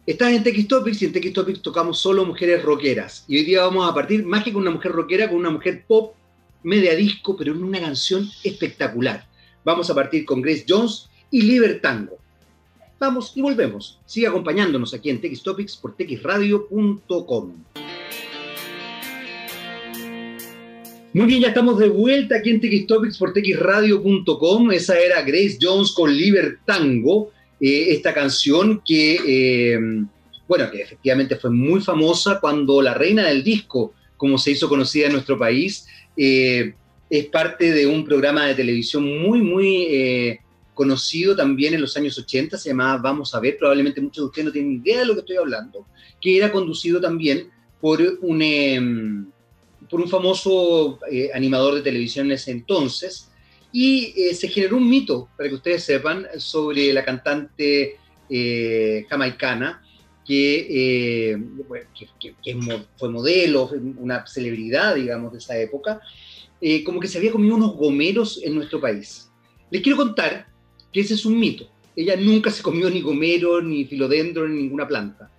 Estás 0.06 0.32
en 0.32 0.42
TX 0.42 0.66
Topics 0.66 1.02
y 1.02 1.04
en 1.04 1.12
TX 1.12 1.32
Topics 1.34 1.60
tocamos 1.60 1.98
solo 1.98 2.24
mujeres 2.24 2.62
rockeras. 2.62 3.26
Y 3.28 3.36
hoy 3.36 3.44
día 3.44 3.60
vamos 3.60 3.86
a 3.86 3.92
partir 3.92 4.24
más 4.24 4.42
que 4.42 4.50
con 4.50 4.62
una 4.62 4.70
mujer 4.70 4.92
rockera, 4.92 5.28
con 5.28 5.36
una 5.36 5.50
mujer 5.50 5.84
pop, 5.86 6.14
media 6.62 6.94
disco, 6.94 7.36
pero 7.36 7.52
en 7.52 7.62
una 7.62 7.80
canción 7.80 8.26
espectacular. 8.44 9.28
Vamos 9.62 9.90
a 9.90 9.94
partir 9.94 10.24
con 10.24 10.40
Grace 10.40 10.64
Jones 10.66 11.10
y 11.30 11.42
Libertango. 11.42 12.16
Vamos 12.98 13.32
y 13.34 13.42
volvemos. 13.42 14.00
Sigue 14.06 14.26
acompañándonos 14.26 14.94
aquí 14.94 15.10
en 15.10 15.20
TX 15.20 15.42
Topics 15.42 15.76
por 15.76 15.94
txradio.com. 15.96 17.52
Muy 21.14 21.26
bien, 21.26 21.42
ya 21.42 21.48
estamos 21.48 21.78
de 21.78 21.88
vuelta 21.88 22.34
aquí 22.34 22.50
en 22.50 22.60
TX 22.60 22.88
Topics 22.88 23.18
por 23.18 23.32
txradio.com. 23.32 24.72
Esa 24.72 24.98
era 24.98 25.22
Grace 25.22 25.58
Jones 25.62 25.92
con 25.92 26.12
Libertango 26.12 27.30
eh, 27.60 27.86
esta 27.90 28.12
canción 28.12 28.82
que, 28.84 29.20
eh, 29.24 29.78
bueno, 30.48 30.68
que 30.72 30.82
efectivamente 30.82 31.36
fue 31.36 31.50
muy 31.50 31.80
famosa 31.80 32.40
cuando 32.40 32.82
la 32.82 32.94
reina 32.94 33.28
del 33.28 33.44
disco, 33.44 33.94
como 34.16 34.38
se 34.38 34.50
hizo 34.50 34.68
conocida 34.68 35.06
en 35.06 35.12
nuestro 35.12 35.38
país, 35.38 35.86
eh, 36.16 36.74
es 37.08 37.26
parte 37.26 37.70
de 37.70 37.86
un 37.86 38.04
programa 38.04 38.46
de 38.46 38.56
televisión 38.56 39.04
muy, 39.20 39.40
muy 39.40 40.40
conocido 40.74 41.36
también 41.36 41.74
en 41.74 41.80
los 41.80 41.96
años 41.96 42.18
80, 42.18 42.58
se 42.58 42.70
llamaba 42.70 43.00
Vamos 43.00 43.32
a 43.36 43.38
ver, 43.38 43.56
probablemente 43.56 44.00
muchos 44.00 44.24
de 44.24 44.26
ustedes 44.26 44.46
no 44.46 44.52
tienen 44.52 44.82
idea 44.84 44.98
de 44.98 45.06
lo 45.06 45.14
que 45.14 45.20
estoy 45.20 45.36
hablando, 45.36 45.86
que 46.20 46.36
era 46.36 46.50
conducido 46.50 47.00
también 47.00 47.50
por 47.80 48.02
un, 48.20 48.42
em, 48.42 49.26
por 49.94 50.00
un 50.00 50.08
famoso 50.08 50.98
animador 51.32 51.76
de 51.76 51.82
televisión 51.82 52.26
en 52.26 52.32
ese 52.32 52.50
entonces, 52.50 53.30
y 53.70 54.12
eh, 54.16 54.34
se 54.34 54.48
generó 54.48 54.76
un 54.76 54.90
mito, 54.90 55.28
para 55.36 55.48
que 55.48 55.54
ustedes 55.54 55.84
sepan, 55.84 56.26
sobre 56.36 56.92
la 56.92 57.04
cantante 57.04 57.96
eh, 58.28 59.06
jamaicana, 59.08 59.84
que, 60.26 60.66
eh, 60.68 61.38
fue 62.96 63.08
modelo, 63.08 63.70
una 63.96 64.26
celebridad, 64.26 64.96
digamos, 64.96 65.30
de 65.30 65.38
esa 65.38 65.56
época, 65.56 66.00
como 66.84 66.98
que 66.98 67.06
se 67.06 67.18
había 67.18 67.30
comido 67.30 67.54
unos 67.54 67.76
gomeros 67.76 68.40
en 68.42 68.56
nuestro 68.56 68.80
país. 68.80 69.30
Les 69.70 69.80
quiero 69.80 69.96
contar 69.96 70.48
que 70.92 71.02
ese 71.02 71.14
es 71.14 71.24
un 71.24 71.38
mito. 71.38 71.70
Ella 71.94 72.16
nunca 72.16 72.50
se 72.50 72.64
comió 72.64 72.90
ni 72.90 73.00
gomero, 73.00 73.62
ni 73.62 73.84
filodendro, 73.84 74.48
ni 74.48 74.62
ninguna 74.62 74.88
planta. 74.88 75.30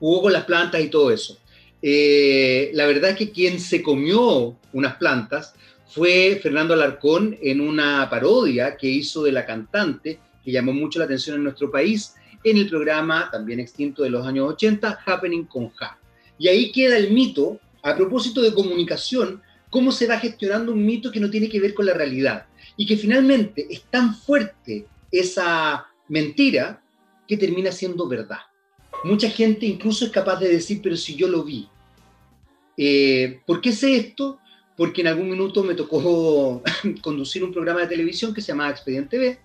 Jugó 0.00 0.22
con 0.22 0.32
las 0.32 0.46
plantas 0.46 0.80
y 0.80 0.88
todo 0.88 1.12
eso. 1.12 1.38
La 1.82 2.86
verdad 2.86 3.10
es 3.10 3.16
que 3.16 3.30
quien 3.30 3.58
se 3.58 3.82
comió 3.82 4.56
unas 4.72 4.96
plantas 4.96 5.54
fue 5.88 6.38
Fernando 6.42 6.74
Alarcón 6.74 7.36
en 7.42 7.60
una 7.60 8.08
parodia 8.08 8.76
que 8.76 8.88
hizo 8.88 9.24
de 9.24 9.32
la 9.32 9.44
cantante, 9.44 10.18
que 10.42 10.52
llamó 10.52 10.72
mucho 10.72 10.98
la 10.98 11.04
atención 11.04 11.36
en 11.36 11.44
nuestro 11.44 11.70
país, 11.70 12.14
en 12.44 12.56
el 12.56 12.68
programa 12.68 13.28
también 13.30 13.60
extinto 13.60 14.02
de 14.02 14.10
los 14.10 14.26
años 14.26 14.48
80, 14.52 15.00
Happening 15.04 15.44
con 15.44 15.70
Ja. 15.70 15.98
Y 16.38 16.48
ahí 16.48 16.72
queda 16.72 16.96
el 16.96 17.12
mito, 17.12 17.60
a 17.82 17.94
propósito 17.94 18.40
de 18.40 18.54
comunicación, 18.54 19.42
cómo 19.70 19.92
se 19.92 20.06
va 20.06 20.18
gestionando 20.18 20.72
un 20.72 20.84
mito 20.84 21.10
que 21.10 21.20
no 21.20 21.30
tiene 21.30 21.48
que 21.48 21.60
ver 21.60 21.74
con 21.74 21.86
la 21.86 21.94
realidad. 21.94 22.46
Y 22.76 22.86
que 22.86 22.96
finalmente 22.96 23.66
es 23.70 23.82
tan 23.84 24.14
fuerte 24.14 24.86
esa 25.10 25.86
mentira 26.08 26.82
que 27.28 27.36
termina 27.36 27.70
siendo 27.70 28.08
verdad. 28.08 28.40
Mucha 29.04 29.28
gente 29.28 29.66
incluso 29.66 30.04
es 30.04 30.10
capaz 30.10 30.40
de 30.40 30.48
decir, 30.48 30.80
pero 30.82 30.96
si 30.96 31.14
yo 31.16 31.28
lo 31.28 31.44
vi. 31.44 31.68
Eh, 32.76 33.40
¿Por 33.46 33.60
qué 33.60 33.72
sé 33.72 33.96
esto? 33.96 34.38
porque 34.76 35.02
en 35.02 35.08
algún 35.08 35.30
minuto 35.30 35.62
me 35.62 35.74
tocó 35.74 36.62
conducir 37.02 37.44
un 37.44 37.52
programa 37.52 37.80
de 37.80 37.86
televisión 37.88 38.32
que 38.32 38.40
se 38.40 38.48
llamaba 38.48 38.70
Expediente 38.70 39.18
B, 39.18 39.38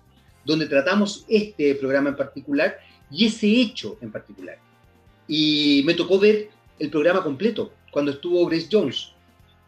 donde 0.44 0.66
tratamos 0.66 1.24
este 1.28 1.74
programa 1.74 2.10
en 2.10 2.16
particular 2.16 2.78
y 3.10 3.26
ese 3.26 3.46
hecho 3.46 3.98
en 4.00 4.10
particular. 4.10 4.58
Y 5.26 5.82
me 5.84 5.94
tocó 5.94 6.18
ver 6.18 6.48
el 6.78 6.90
programa 6.90 7.22
completo 7.22 7.72
cuando 7.90 8.12
estuvo 8.12 8.46
Grace 8.46 8.68
Jones. 8.70 9.12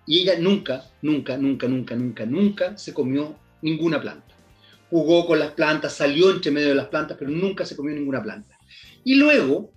Y 0.06 0.20
ella 0.20 0.38
nunca, 0.38 0.86
nunca, 1.02 1.36
nunca, 1.36 1.68
nunca, 1.68 1.94
nunca, 1.94 2.26
nunca 2.26 2.78
se 2.78 2.94
comió 2.94 3.36
ninguna 3.60 4.00
planta. 4.00 4.34
Jugó 4.88 5.26
con 5.26 5.38
las 5.38 5.52
plantas, 5.52 5.94
salió 5.94 6.30
entre 6.30 6.50
medio 6.50 6.70
de 6.70 6.74
las 6.74 6.88
plantas, 6.88 7.16
pero 7.18 7.30
nunca 7.30 7.64
se 7.64 7.76
comió 7.76 7.94
ninguna 7.94 8.22
planta. 8.22 8.58
Y 9.04 9.14
luego, 9.14 9.70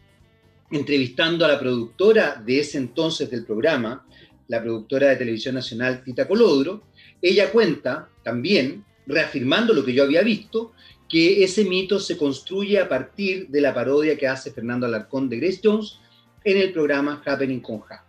entrevistando 0.72 1.46
a 1.46 1.48
la 1.48 1.60
productora 1.60 2.42
de 2.44 2.60
ese 2.60 2.78
entonces 2.78 3.30
del 3.30 3.46
programa, 3.46 4.06
la 4.48 4.62
productora 4.62 5.10
de 5.10 5.16
televisión 5.16 5.56
nacional 5.56 6.04
Tita 6.04 6.28
Colodro, 6.28 6.84
ella 7.22 7.52
cuenta 7.52 8.10
también, 8.24 8.84
reafirmando 9.06 9.74
lo 9.74 9.84
que 9.84 9.94
yo 9.94 10.04
había 10.04 10.22
visto, 10.22 10.74
que 11.10 11.44
ese 11.44 11.64
mito 11.66 12.00
se 12.00 12.18
construye 12.18 12.80
a 12.80 12.90
partir 12.90 13.48
de 13.48 13.62
la 13.62 13.74
parodia 13.74 14.18
que 14.18 14.28
hace 14.28 14.52
Fernando 14.52 14.86
Alarcón 14.86 15.30
de 15.30 15.40
Grace 15.40 15.62
Jones 15.64 16.00
en 16.44 16.58
el 16.58 16.72
programa 16.72 17.22
Happening 17.26 17.60
con 17.60 17.82
Ja. 17.82 18.06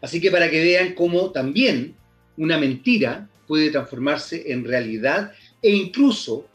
Así 0.00 0.20
que 0.20 0.30
para 0.30 0.50
que 0.50 0.62
vean 0.62 0.94
cómo 0.94 1.30
también 1.30 1.94
una 2.36 2.58
mentira 2.58 3.28
puede 3.46 3.70
transformarse 3.70 4.52
en 4.52 4.64
realidad 4.64 5.32
e 5.62 5.70
incluso 5.70 6.46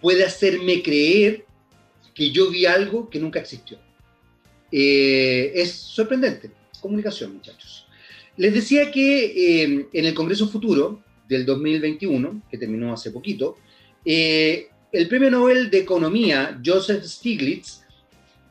puede 0.00 0.24
hacerme 0.24 0.82
creer 0.82 1.44
que 2.14 2.30
yo 2.30 2.50
vi 2.50 2.66
algo 2.66 3.08
que 3.10 3.18
nunca 3.18 3.40
existió. 3.40 3.78
Eh, 4.70 5.52
es 5.54 5.72
sorprendente. 5.72 6.50
Comunicación, 6.80 7.34
muchachos. 7.34 7.86
Les 8.36 8.54
decía 8.54 8.90
que 8.90 9.62
eh, 9.62 9.88
en 9.92 10.06
el 10.06 10.14
Congreso 10.14 10.48
Futuro 10.48 11.02
del 11.28 11.44
2021, 11.44 12.42
que 12.50 12.58
terminó 12.58 12.92
hace 12.92 13.10
poquito, 13.10 13.58
eh, 14.04 14.68
el 14.92 15.08
premio 15.08 15.30
Nobel 15.30 15.70
de 15.70 15.78
Economía, 15.78 16.60
Joseph 16.64 17.04
Stiglitz, 17.04 17.82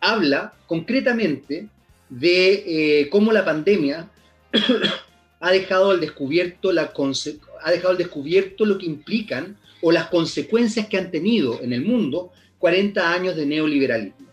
habla 0.02 0.54
concretamente 0.68 1.68
de 2.10 3.08
cómo 3.12 3.34
la 3.34 3.44
pandemia 3.44 4.10
ha 5.40 5.52
dejado 5.52 5.92
ha 5.92 7.72
dejado 7.72 7.92
al 7.92 7.98
descubierto 7.98 8.66
lo 8.66 8.78
que 8.78 8.86
implican 8.86 9.58
o 9.82 9.92
las 9.92 10.08
consecuencias 10.08 10.88
que 10.88 10.98
han 10.98 11.12
tenido 11.12 11.62
en 11.62 11.74
el 11.74 11.84
mundo 11.84 12.32
40 12.60 13.14
años 13.14 13.36
de 13.36 13.46
neoliberalismo. 13.46 14.27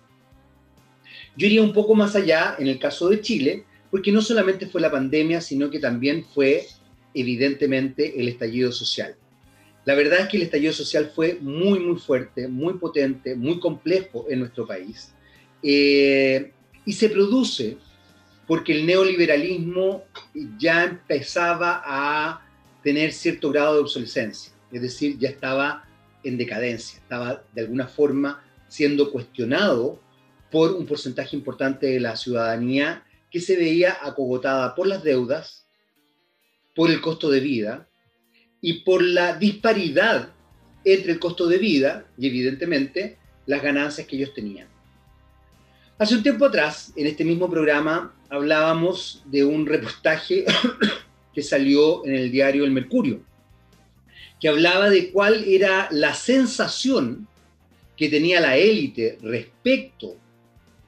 Yo 1.37 1.47
iría 1.47 1.63
un 1.63 1.73
poco 1.73 1.95
más 1.95 2.15
allá 2.15 2.57
en 2.59 2.69
el 2.69 2.79
caso 2.79 3.09
de 3.09 3.21
Chile, 3.21 3.65
porque 3.91 4.13
no 4.13 4.23
solamente 4.23 4.67
fue 4.67 4.81
la 4.81 4.91
pandemia, 4.91 5.41
sino 5.41 5.71
que 5.71 5.79
también 5.79 6.25
fue 6.25 6.67
evidentemente 7.15 8.21
el 8.21 8.29
estallido 8.29 8.73
social. 8.73 9.17
La 9.85 9.95
verdad 9.95 10.21
es 10.21 10.29
que 10.29 10.37
el 10.39 10.45
estallido 10.45 10.73
social 10.73 11.13
fue 11.15 11.39
muy, 11.41 11.79
muy 11.79 11.99
fuerte, 11.99 12.49
muy 12.49 12.75
potente, 12.75 13.37
muy 13.37 13.61
complejo 13.61 14.27
en 14.29 14.41
nuestro 14.41 14.67
país. 14.67 15.13
Eh, 15.63 16.53
y 16.85 16.93
se 16.93 17.09
produce 17.09 17.77
porque 18.47 18.73
el 18.73 18.87
neoliberalismo 18.87 20.05
ya 20.59 20.85
empezaba 20.85 21.83
a 21.85 22.47
tener 22.83 23.13
cierto 23.13 23.51
grado 23.51 23.75
de 23.75 23.81
obsolescencia, 23.81 24.53
es 24.71 24.83
decir, 24.83 25.19
ya 25.19 25.31
estaba 25.31 25.89
en 26.23 26.37
decadencia, 26.37 26.99
estaba 26.99 27.43
de 27.55 27.63
alguna 27.63 27.87
forma 27.87 28.45
siendo 28.69 29.11
cuestionado 29.11 30.01
por 30.51 30.73
un 30.73 30.87
porcentaje 30.87 31.37
importante 31.37 31.87
de 31.87 32.01
la 32.01 32.17
ciudadanía 32.17 33.05
que 33.31 33.41
se 33.41 33.57
veía 33.57 33.99
acogotada 34.01 34.75
por 34.75 34.87
las 34.87 35.03
deudas, 35.03 35.67
por 36.75 36.91
el 36.91 37.01
costo 37.01 37.31
de 37.31 37.41
vida 37.41 37.89
y 38.61 38.85
por 38.85 39.03
la 39.03 39.37
disparidad 39.37 40.31
entre 40.85 41.13
el 41.13 41.19
costo 41.19 41.47
de 41.47 41.59
vida 41.59 42.07
y 42.17 42.29
evidentemente 42.29 43.19
las 43.47 43.63
ganancias 43.63 44.07
que 44.07 44.17
ellos 44.17 44.35
tenían. 44.35 44.69
Hace 45.99 46.17
un 46.17 46.23
tiempo 46.23 46.45
atrás, 46.45 46.93
en 46.97 47.07
este 47.07 47.25
mismo 47.25 47.49
programa, 47.49 48.15
hablábamos 48.29 49.23
de 49.27 49.45
un 49.45 49.67
reportaje 49.67 50.45
que 51.35 51.43
salió 51.43 52.05
en 52.05 52.15
el 52.15 52.31
diario 52.31 52.65
El 52.65 52.73
Mercurio, 52.73 53.23
que 54.41 54.49
hablaba 54.49 54.91
de 54.91 55.11
cuál 55.11 55.45
era 55.45 55.89
la 55.91 56.15
sensación 56.15 57.29
que 57.97 58.09
tenía 58.09 58.41
la 58.41 58.57
élite 58.57 59.19
respecto 59.23 60.17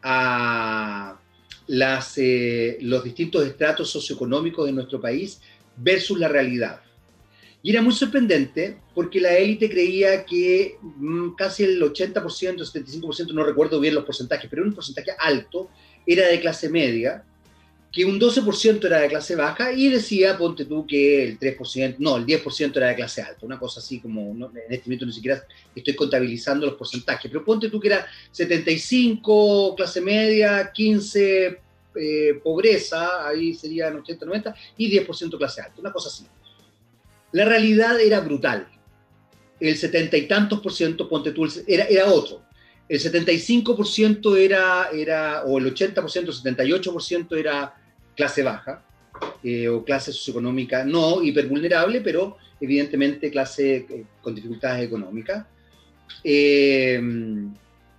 a 0.09 1.19
las, 1.67 2.17
eh, 2.17 2.79
los 2.81 3.03
distintos 3.03 3.45
estratos 3.45 3.91
socioeconómicos 3.91 4.65
de 4.67 4.73
nuestro 4.73 5.01
país 5.01 5.41
versus 5.77 6.17
la 6.17 6.29
realidad. 6.29 6.81
Y 7.61 7.71
era 7.73 7.83
muy 7.83 7.93
sorprendente 7.93 8.79
porque 8.95 9.21
la 9.21 9.37
élite 9.37 9.69
creía 9.69 10.25
que 10.25 10.77
mm, 10.81 11.31
casi 11.31 11.65
el 11.65 11.83
80%, 11.83 12.23
75%, 12.23 13.33
no 13.33 13.43
recuerdo 13.43 13.81
bien 13.81 13.97
los 13.97 14.05
porcentajes, 14.05 14.49
pero 14.49 14.63
un 14.63 14.73
porcentaje 14.73 15.11
alto 15.19 15.71
era 16.07 16.29
de 16.29 16.39
clase 16.41 16.69
media, 16.69 17.25
que 17.97 18.05
un 18.05 18.21
12% 18.21 18.85
era 18.85 18.99
de 19.01 19.09
clase 19.09 19.35
baja 19.35 19.73
y 19.73 19.89
decía, 19.89 20.37
ponte 20.37 20.67
tú, 20.67 20.87
que 20.87 21.25
el 21.25 21.39
3%, 21.39 21.95
no, 21.99 22.19
el 22.19 22.27
10% 22.27 22.77
era 22.77 22.89
de 22.89 22.95
clase 22.95 23.23
alta, 23.23 23.47
una 23.47 23.59
cosa 23.59 23.81
así 23.81 24.01
como, 24.01 24.33
en 24.33 24.51
este 24.69 24.83
momento 24.85 25.07
ni 25.07 25.15
siquiera 25.15 25.43
estoy 25.75 25.97
contabilizando 25.97 26.67
los 26.67 26.75
porcentajes, 26.75 27.31
pero 27.31 27.43
ponte 27.43 27.71
tú 27.71 27.81
que 27.81 27.89
era 27.89 28.07
75 28.33 29.75
clase 29.77 30.03
media, 30.03 30.71
15 30.75 31.59
eh, 31.95 32.41
pobreza, 32.45 33.27
ahí 33.27 33.55
serían 33.55 33.97
80, 33.97 34.27
90, 34.27 34.55
y 34.77 35.01
10% 35.01 35.39
clase 35.39 35.63
alta, 35.63 35.81
una 35.81 35.91
cosa 35.91 36.11
así. 36.11 36.27
La 37.33 37.47
realidad 37.47 37.99
era 37.99 38.21
brutal. 38.21 38.69
El 39.59 39.75
setenta 39.75 40.19
y 40.19 40.29
tantos 40.29 40.61
por 40.61 40.75
ciento, 40.75 41.09
ponte 41.09 41.31
tú, 41.31 41.49
era, 41.67 41.85
era 41.85 42.13
otro. 42.13 42.43
El 42.91 43.01
75% 43.01 44.37
era, 44.37 44.91
era, 44.93 45.45
o 45.47 45.57
el 45.57 45.75
80%, 45.75 46.45
el 46.45 46.59
78% 46.59 47.39
era 47.39 47.75
clase 48.17 48.43
baja, 48.43 48.83
eh, 49.43 49.69
o 49.69 49.85
clase 49.85 50.13
socioeconómica, 50.13 50.85
no 50.85 51.23
hipervulnerable, 51.23 52.01
pero 52.01 52.37
evidentemente 52.61 53.31
clase 53.31 53.87
eh, 53.89 54.05
con 54.21 54.35
dificultades 54.35 54.85
económicas. 54.85 55.47
Eh, 56.25 57.01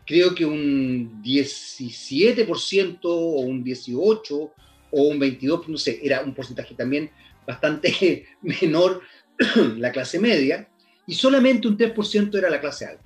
creo 0.06 0.34
que 0.34 0.46
un 0.46 1.22
17% 1.24 3.00
o 3.04 3.40
un 3.42 3.64
18% 3.64 4.52
o 4.90 5.02
un 5.04 5.20
22%, 5.20 5.68
no 5.68 5.78
sé, 5.78 6.00
era 6.02 6.22
un 6.22 6.34
porcentaje 6.34 6.74
también 6.76 7.12
bastante 7.46 8.26
menor 8.42 9.02
la 9.78 9.92
clase 9.92 10.20
media, 10.20 10.68
y 11.06 11.14
solamente 11.14 11.68
un 11.68 11.78
3% 11.78 12.38
era 12.38 12.50
la 12.50 12.60
clase 12.60 12.86
alta. 12.86 13.04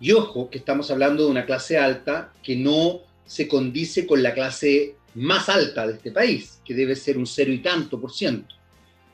Y 0.00 0.12
ojo 0.12 0.50
que 0.50 0.58
estamos 0.58 0.90
hablando 0.90 1.24
de 1.24 1.30
una 1.30 1.46
clase 1.46 1.78
alta 1.78 2.32
que 2.42 2.56
no 2.56 3.00
se 3.24 3.48
condice 3.48 4.06
con 4.06 4.22
la 4.22 4.34
clase 4.34 4.96
más 5.14 5.48
alta 5.48 5.86
de 5.86 5.94
este 5.94 6.10
país, 6.10 6.60
que 6.64 6.74
debe 6.74 6.96
ser 6.96 7.16
un 7.16 7.26
cero 7.26 7.52
y 7.52 7.58
tanto 7.58 8.00
por 8.00 8.12
ciento, 8.12 8.54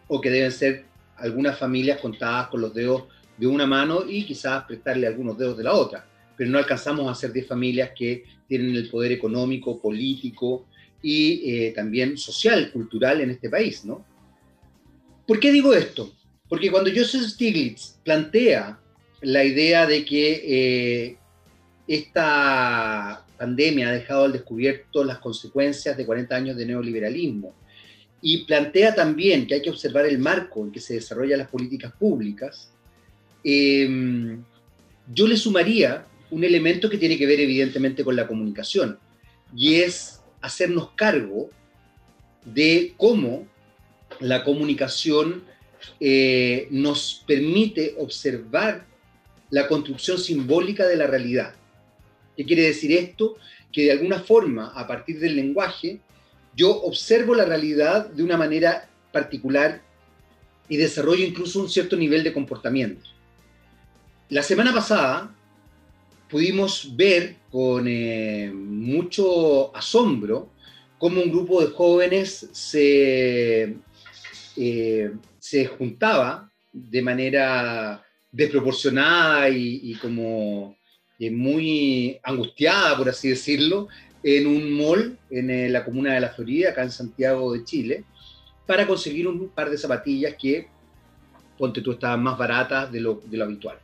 o 0.09 0.21
que 0.21 0.31
deben 0.31 0.53
ser 0.53 0.85
algunas 1.17 1.59
familias 1.59 2.01
contadas 2.01 2.49
con 2.49 2.61
los 2.61 2.75
dedos 2.75 3.05
de 3.37 3.47
una 3.47 3.67
mano 3.67 4.05
y 4.09 4.25
quizás 4.25 4.65
prestarle 4.65 5.07
algunos 5.07 5.37
dedos 5.37 5.57
de 5.57 5.65
la 5.65 5.75
otra, 5.75 6.07
pero 6.37 6.51
no 6.51 6.59
alcanzamos 6.59 7.11
a 7.11 7.15
ser 7.15 7.33
10 7.33 7.47
familias 7.47 7.91
que 7.97 8.25
tienen 8.49 8.75
el 8.75 8.89
poder 8.89 9.13
económico, 9.13 9.81
político 9.81 10.67
y 11.03 11.51
eh, 11.51 11.73
también 11.73 12.17
social, 12.17 12.71
cultural 12.73 13.21
en 13.21 13.31
este 13.31 13.49
país, 13.49 13.85
¿no? 13.85 14.05
¿Por 15.27 15.39
qué 15.39 15.53
digo 15.53 15.73
esto? 15.73 16.13
Porque 16.49 16.71
cuando 16.71 16.91
Joseph 16.95 17.23
Stiglitz 17.23 17.99
plantea 18.03 18.81
la 19.21 19.45
idea 19.45 19.87
de 19.87 20.05
que 20.05 20.43
eh, 20.45 21.17
esta 21.87 23.25
pandemia 23.41 23.89
ha 23.89 23.93
dejado 23.93 24.27
al 24.27 24.33
descubierto 24.33 25.03
las 25.03 25.19
consecuencias 25.19 25.97
de 25.97 26.05
40 26.05 26.37
años 26.37 26.57
de 26.59 26.67
neoliberalismo 26.67 27.55
y 28.21 28.45
plantea 28.45 28.95
también 28.95 29.47
que 29.47 29.55
hay 29.55 29.63
que 29.63 29.71
observar 29.71 30.05
el 30.05 30.19
marco 30.19 30.63
en 30.63 30.71
que 30.71 30.81
se 30.81 30.93
desarrollan 30.95 31.39
las 31.39 31.49
políticas 31.49 31.91
públicas, 31.93 32.71
em, 33.43 34.45
yo 35.15 35.27
le 35.27 35.39
sumaría 35.39 36.05
un 36.31 36.45
elemento 36.45 36.91
que 36.91 36.99
tiene 36.99 37.17
que 37.17 37.27
ver 37.27 37.41
evidentemente 37.41 38.05
con 38.05 38.15
la 38.15 38.27
comunicación 38.27 38.99
y 39.57 39.77
es 39.77 40.21
hacernos 40.43 40.91
cargo 40.95 41.49
de 42.45 42.93
cómo 42.99 43.49
la 44.21 44.45
comunicación 44.45 45.45
eh, 45.99 46.69
nos 46.71 47.25
permite 47.27 47.95
observar 47.97 48.85
la 49.49 49.67
construcción 49.67 50.19
simbólica 50.19 50.87
de 50.87 50.97
la 50.97 51.07
realidad. 51.07 51.55
¿Qué 52.41 52.47
quiere 52.47 52.63
decir 52.63 52.91
esto? 52.93 53.37
Que 53.71 53.85
de 53.85 53.93
alguna 53.93 54.21
forma, 54.21 54.73
a 54.75 54.87
partir 54.87 55.21
del 55.21 55.37
lenguaje, 55.37 56.01
yo 56.57 56.71
observo 56.71 57.35
la 57.35 57.45
realidad 57.45 58.09
de 58.09 58.23
una 58.23 58.39
manera 58.39 58.89
particular 59.13 59.83
y 60.67 60.79
desarrollo 60.79 61.23
incluso 61.23 61.61
un 61.61 61.69
cierto 61.69 61.99
nivel 61.99 62.25
de 62.25 62.33
comportamiento. 62.33 63.07
La 64.31 64.43
semana 64.43 64.73
pasada 64.73 65.35
pudimos 66.31 66.97
ver 66.97 67.37
con 67.51 67.87
eh, 67.87 68.51
mucho 68.55 69.77
asombro 69.77 70.49
cómo 70.97 71.21
un 71.21 71.31
grupo 71.31 71.61
de 71.61 71.73
jóvenes 71.73 72.49
se 72.53 73.77
eh, 74.57 75.11
se 75.39 75.67
juntaba 75.67 76.51
de 76.73 77.03
manera 77.03 78.03
desproporcionada 78.33 79.51
y, 79.51 79.95
como 80.01 80.79
muy 81.29 82.19
angustiada, 82.23 82.97
por 82.97 83.09
así 83.09 83.29
decirlo, 83.29 83.89
en 84.23 84.47
un 84.47 84.73
mall 84.73 85.19
en 85.31 85.51
eh, 85.51 85.69
la 85.69 85.85
comuna 85.85 86.15
de 86.15 86.21
La 86.21 86.31
Florida, 86.31 86.71
acá 86.71 86.83
en 86.83 86.91
Santiago 86.91 87.53
de 87.53 87.65
Chile, 87.65 88.05
para 88.67 88.87
conseguir 88.87 89.27
un 89.27 89.49
par 89.49 89.69
de 89.69 89.77
zapatillas 89.77 90.35
que, 90.41 90.69
ponte 91.59 91.81
tú, 91.81 91.93
estaban 91.93 92.23
más 92.23 92.39
baratas 92.39 92.91
de 92.93 93.01
lo, 93.01 93.23
de 93.27 93.37
lo 93.37 93.45
habitual. 93.45 93.79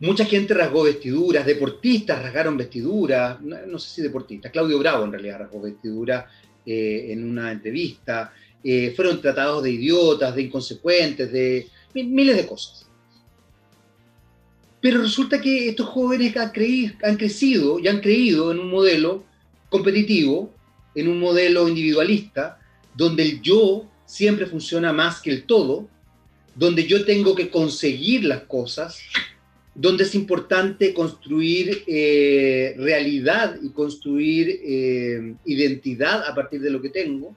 Mucha 0.00 0.24
gente 0.24 0.54
rasgó 0.54 0.84
vestiduras, 0.84 1.44
deportistas 1.44 2.22
rasgaron 2.22 2.56
vestiduras, 2.56 3.38
no, 3.42 3.78
sé 3.78 3.96
si 3.96 4.02
deportistas, 4.02 4.50
Claudio 4.50 4.78
Bravo 4.78 5.04
en 5.04 5.12
realidad 5.12 5.40
rasgó 5.40 5.60
vestiduras 5.60 6.24
en 6.64 7.28
una 7.28 7.52
entrevista, 7.52 8.32
eh, 8.62 8.92
fueron 8.94 9.20
tratados 9.20 9.62
de 9.62 9.70
idiotas, 9.70 10.34
de 10.34 10.42
inconsecuentes, 10.42 11.32
de 11.32 11.66
miles 11.94 12.36
de 12.36 12.46
cosas. 12.46 12.86
Pero 14.80 15.02
resulta 15.02 15.40
que 15.40 15.68
estos 15.68 15.88
jóvenes 15.88 16.36
han, 16.36 16.52
han 17.02 17.16
crecido 17.16 17.78
y 17.78 17.88
han 17.88 18.00
creído 18.00 18.50
en 18.50 18.58
un 18.58 18.70
modelo 18.70 19.24
competitivo, 19.68 20.54
en 20.94 21.08
un 21.08 21.20
modelo 21.20 21.68
individualista, 21.68 22.58
donde 22.94 23.22
el 23.22 23.40
yo 23.42 23.88
siempre 24.06 24.46
funciona 24.46 24.92
más 24.92 25.20
que 25.20 25.30
el 25.30 25.44
todo, 25.44 25.88
donde 26.54 26.86
yo 26.86 27.04
tengo 27.04 27.34
que 27.34 27.50
conseguir 27.50 28.24
las 28.24 28.42
cosas, 28.42 28.98
donde 29.74 30.04
es 30.04 30.14
importante 30.14 30.92
construir 30.92 31.84
eh, 31.86 32.74
realidad 32.76 33.56
y 33.62 33.70
construir 33.70 34.60
eh, 34.64 35.34
identidad 35.44 36.24
a 36.28 36.34
partir 36.34 36.60
de 36.60 36.70
lo 36.70 36.82
que 36.82 36.88
tengo, 36.88 37.36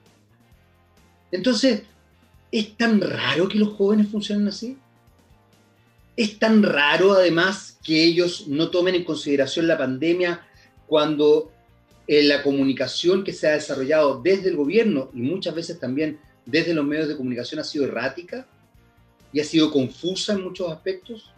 entonces, 1.34 1.82
¿es 2.52 2.76
tan 2.76 3.00
raro 3.00 3.48
que 3.48 3.58
los 3.58 3.70
jóvenes 3.70 4.06
funcionen 4.08 4.46
así? 4.46 4.76
¿Es 6.16 6.38
tan 6.38 6.62
raro 6.62 7.12
además 7.12 7.78
que 7.82 8.04
ellos 8.04 8.46
no 8.46 8.70
tomen 8.70 8.94
en 8.94 9.04
consideración 9.04 9.66
la 9.66 9.78
pandemia 9.78 10.46
cuando 10.86 11.50
eh, 12.06 12.22
la 12.22 12.42
comunicación 12.42 13.24
que 13.24 13.32
se 13.32 13.48
ha 13.48 13.52
desarrollado 13.52 14.20
desde 14.22 14.50
el 14.50 14.56
gobierno 14.56 15.10
y 15.12 15.22
muchas 15.22 15.54
veces 15.54 15.80
también 15.80 16.18
desde 16.46 16.74
los 16.74 16.84
medios 16.84 17.08
de 17.08 17.16
comunicación 17.16 17.60
ha 17.60 17.64
sido 17.64 17.84
errática 17.84 18.46
y 19.32 19.40
ha 19.40 19.44
sido 19.44 19.72
confusa 19.72 20.34
en 20.34 20.44
muchos 20.44 20.70
aspectos? 20.70 21.32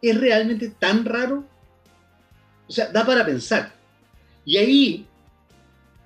¿Es 0.00 0.18
realmente 0.18 0.70
tan 0.70 1.04
raro? 1.04 1.44
O 2.66 2.72
sea, 2.72 2.88
da 2.90 3.04
para 3.04 3.26
pensar. 3.26 3.74
Y 4.46 4.56
ahí 4.56 5.06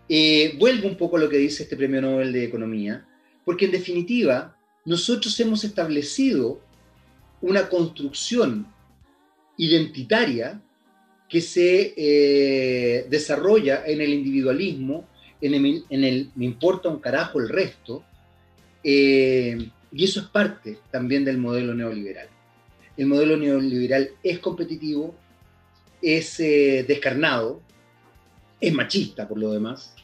eh, 0.08 0.56
vuelvo 0.58 0.88
un 0.88 0.96
poco 0.96 1.16
a 1.16 1.20
lo 1.20 1.28
que 1.28 1.36
dice 1.36 1.62
este 1.62 1.76
Premio 1.76 2.00
Nobel 2.00 2.32
de 2.32 2.44
Economía, 2.44 3.06
porque 3.44 3.66
en 3.66 3.72
definitiva, 3.72 4.56
nosotros 4.84 5.38
hemos 5.38 5.62
establecido 5.62 6.60
una 7.40 7.68
construcción 7.68 8.66
identitaria 9.56 10.60
que 11.28 11.40
se 11.40 11.94
eh, 11.96 13.06
desarrolla 13.10 13.84
en 13.86 14.00
el 14.00 14.14
individualismo, 14.14 15.06
en 15.40 15.54
el, 16.04 16.30
me 16.34 16.44
importa 16.44 16.88
un 16.88 16.98
carajo 16.98 17.38
el 17.38 17.48
resto, 17.48 18.02
eh, 18.82 19.70
y 19.92 20.04
eso 20.04 20.20
es 20.20 20.26
parte 20.26 20.78
también 20.90 21.24
del 21.24 21.38
modelo 21.38 21.74
neoliberal. 21.74 22.28
El 22.96 23.06
modelo 23.06 23.36
neoliberal 23.36 24.10
es 24.22 24.38
competitivo, 24.38 25.14
es 26.02 26.40
eh, 26.40 26.84
descarnado, 26.88 27.60
es 28.60 28.72
machista 28.72 29.28
por 29.28 29.38
lo 29.38 29.52
demás, 29.52 29.94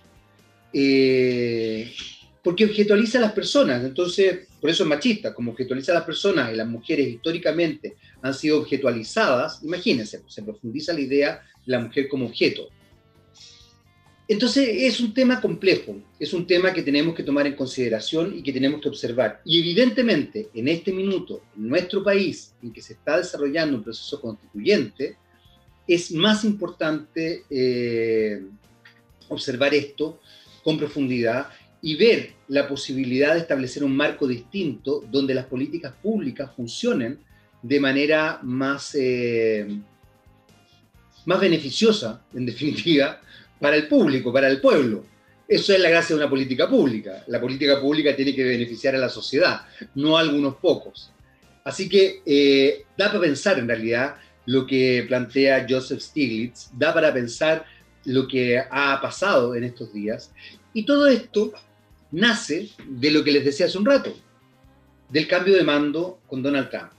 porque 2.44 2.66
objetualiza 2.66 3.16
a 3.16 3.22
las 3.22 3.32
personas, 3.32 3.82
entonces, 3.82 4.40
por 4.60 4.68
eso 4.68 4.82
es 4.82 4.88
machista, 4.88 5.32
como 5.32 5.52
objetualiza 5.52 5.92
a 5.92 5.94
las 5.96 6.04
personas 6.04 6.52
y 6.52 6.56
las 6.56 6.68
mujeres 6.68 7.08
históricamente 7.08 7.96
han 8.20 8.34
sido 8.34 8.58
objetualizadas, 8.58 9.62
imagínense, 9.62 10.20
se 10.26 10.42
profundiza 10.42 10.92
la 10.92 11.00
idea 11.00 11.42
de 11.64 11.72
la 11.72 11.80
mujer 11.80 12.06
como 12.06 12.26
objeto. 12.26 12.68
entonces 14.28 14.68
es 14.68 15.00
un 15.00 15.14
tema 15.14 15.40
complejo, 15.40 15.96
es 16.18 16.34
un 16.34 16.46
tema 16.46 16.74
que 16.74 16.82
tenemos 16.82 17.14
que 17.14 17.22
tomar 17.22 17.46
en 17.46 17.56
consideración 17.56 18.36
y 18.36 18.42
que 18.42 18.52
tenemos 18.52 18.82
que 18.82 18.90
observar. 18.90 19.40
Y 19.46 19.60
evidentemente, 19.60 20.50
en 20.54 20.68
este 20.68 20.92
minuto, 20.92 21.42
en 21.56 21.68
nuestro 21.68 22.04
país, 22.04 22.52
en 22.62 22.74
que 22.74 22.82
se 22.82 22.92
está 22.92 23.16
desarrollando 23.16 23.78
un 23.78 23.84
proceso 23.84 24.20
constituyente, 24.20 25.16
es 25.88 26.12
más 26.12 26.44
importante 26.44 27.44
eh, 27.48 28.42
observar 29.28 29.72
esto 29.74 30.20
con 30.62 30.78
profundidad 30.78 31.48
y 31.84 31.96
ver 31.96 32.32
la 32.48 32.66
posibilidad 32.66 33.34
de 33.34 33.40
establecer 33.40 33.84
un 33.84 33.94
marco 33.94 34.26
distinto 34.26 35.04
donde 35.10 35.34
las 35.34 35.44
políticas 35.44 35.92
públicas 36.02 36.50
funcionen 36.56 37.18
de 37.60 37.78
manera 37.78 38.38
más, 38.42 38.96
eh, 38.98 39.66
más 41.26 41.40
beneficiosa, 41.40 42.22
en 42.32 42.46
definitiva, 42.52 43.20
para 43.60 43.76
el 43.76 43.86
público, 43.86 44.32
para 44.32 44.48
el 44.48 44.62
pueblo. 44.62 45.04
Eso 45.46 45.74
es 45.74 45.80
la 45.80 45.90
gracia 45.90 46.16
de 46.16 46.22
una 46.22 46.30
política 46.30 46.70
pública. 46.70 47.22
La 47.26 47.38
política 47.38 47.78
pública 47.78 48.16
tiene 48.16 48.34
que 48.34 48.44
beneficiar 48.44 48.94
a 48.94 48.98
la 48.98 49.10
sociedad, 49.10 49.66
no 49.94 50.16
a 50.16 50.20
algunos 50.20 50.56
pocos. 50.56 51.12
Así 51.64 51.86
que 51.86 52.22
eh, 52.24 52.86
da 52.96 53.08
para 53.08 53.20
pensar 53.20 53.58
en 53.58 53.68
realidad 53.68 54.14
lo 54.46 54.66
que 54.66 55.04
plantea 55.06 55.66
Joseph 55.68 56.00
Stiglitz, 56.00 56.70
da 56.72 56.94
para 56.94 57.12
pensar 57.12 57.66
lo 58.06 58.26
que 58.26 58.58
ha 58.58 58.98
pasado 59.02 59.54
en 59.54 59.64
estos 59.64 59.92
días. 59.92 60.32
Y 60.72 60.86
todo 60.86 61.06
esto 61.06 61.52
nace 62.14 62.70
de 62.88 63.10
lo 63.10 63.24
que 63.24 63.32
les 63.32 63.44
decía 63.44 63.66
hace 63.66 63.76
un 63.76 63.84
rato, 63.84 64.16
del 65.08 65.26
cambio 65.26 65.54
de 65.54 65.64
mando 65.64 66.20
con 66.26 66.42
Donald 66.42 66.70
Trump. 66.70 66.90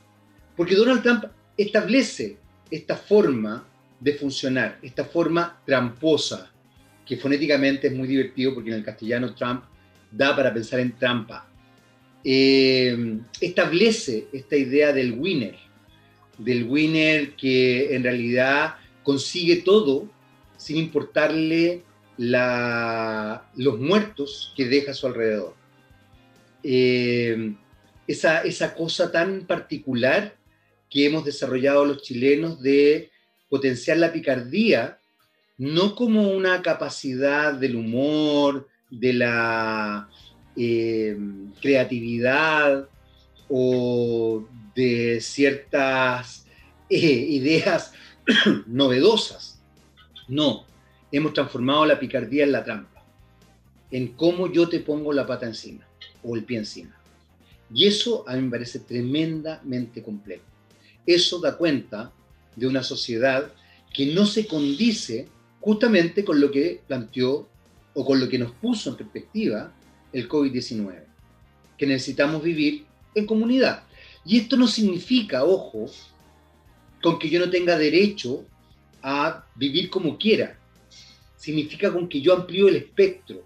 Porque 0.55 0.75
Donald 0.75 1.01
Trump 1.01 1.25
establece 1.57 2.37
esta 2.69 2.95
forma 2.95 3.65
de 3.99 4.13
funcionar, 4.13 4.77
esta 4.81 5.05
forma 5.05 5.61
tramposa, 5.65 6.51
que 7.05 7.17
fonéticamente 7.17 7.87
es 7.87 7.93
muy 7.93 8.07
divertido 8.07 8.53
porque 8.53 8.71
en 8.71 8.77
el 8.77 8.83
castellano 8.83 9.33
Trump 9.33 9.63
da 10.11 10.35
para 10.35 10.53
pensar 10.53 10.79
en 10.79 10.95
trampa. 10.97 11.47
Eh, 12.23 13.19
establece 13.39 14.27
esta 14.33 14.57
idea 14.57 14.91
del 14.91 15.13
winner, 15.13 15.55
del 16.37 16.63
winner 16.63 17.35
que 17.35 17.95
en 17.95 18.03
realidad 18.03 18.75
consigue 19.03 19.57
todo 19.57 20.09
sin 20.57 20.77
importarle 20.77 21.83
los 22.17 23.79
muertos 23.79 24.53
que 24.55 24.65
deja 24.65 24.91
a 24.91 24.95
su 24.95 25.07
alrededor. 25.07 25.55
Eh, 26.63 27.55
esa, 28.07 28.41
esa 28.41 28.73
cosa 28.73 29.11
tan 29.11 29.45
particular 29.45 30.35
que 30.89 31.05
hemos 31.05 31.25
desarrollado 31.25 31.85
los 31.85 32.01
chilenos 32.01 32.61
de 32.61 33.11
potenciar 33.49 33.97
la 33.97 34.11
picardía, 34.11 34.99
no 35.57 35.95
como 35.95 36.29
una 36.29 36.61
capacidad 36.61 37.53
del 37.53 37.75
humor, 37.75 38.67
de 38.89 39.13
la 39.13 40.09
eh, 40.55 41.17
creatividad 41.61 42.87
o 43.49 44.47
de 44.75 45.19
ciertas 45.21 46.45
eh, 46.89 46.97
ideas 46.97 47.93
novedosas. 48.67 49.61
No, 50.27 50.65
hemos 51.17 51.33
transformado 51.33 51.85
la 51.85 51.99
picardía 51.99 52.43
en 52.43 52.51
la 52.51 52.63
trampa, 52.63 53.03
en 53.91 54.09
cómo 54.09 54.51
yo 54.51 54.67
te 54.67 54.79
pongo 54.79 55.13
la 55.13 55.25
pata 55.25 55.45
encima 55.45 55.85
o 56.23 56.35
el 56.35 56.43
pie 56.43 56.59
encima. 56.59 56.95
Y 57.73 57.87
eso 57.87 58.23
a 58.27 58.35
mí 58.35 58.41
me 58.41 58.51
parece 58.51 58.79
tremendamente 58.79 60.03
complejo. 60.03 60.43
Eso 61.05 61.39
da 61.39 61.57
cuenta 61.57 62.11
de 62.55 62.67
una 62.67 62.83
sociedad 62.83 63.51
que 63.93 64.07
no 64.07 64.25
se 64.25 64.45
condice 64.45 65.27
justamente 65.61 66.25
con 66.25 66.39
lo 66.39 66.51
que 66.51 66.81
planteó 66.87 67.47
o 67.93 68.05
con 68.05 68.19
lo 68.19 68.27
que 68.27 68.37
nos 68.37 68.51
puso 68.51 68.89
en 68.89 68.97
perspectiva 68.97 69.71
el 70.11 70.27
COVID-19, 70.29 71.03
que 71.77 71.87
necesitamos 71.87 72.43
vivir 72.43 72.85
en 73.15 73.25
comunidad. 73.25 73.83
Y 74.25 74.37
esto 74.37 74.57
no 74.57 74.67
significa, 74.67 75.43
ojo, 75.43 75.85
con 77.01 77.19
que 77.19 77.29
yo 77.29 77.39
no 77.39 77.49
tenga 77.49 77.77
derecho 77.77 78.43
a 79.01 79.45
vivir 79.55 79.89
como 79.89 80.17
quiera. 80.17 80.57
Significa 81.45 81.93
con 81.93 82.09
que 82.09 82.21
yo 82.21 82.33
amplío 82.33 82.67
el 82.67 82.77
espectro. 82.77 83.43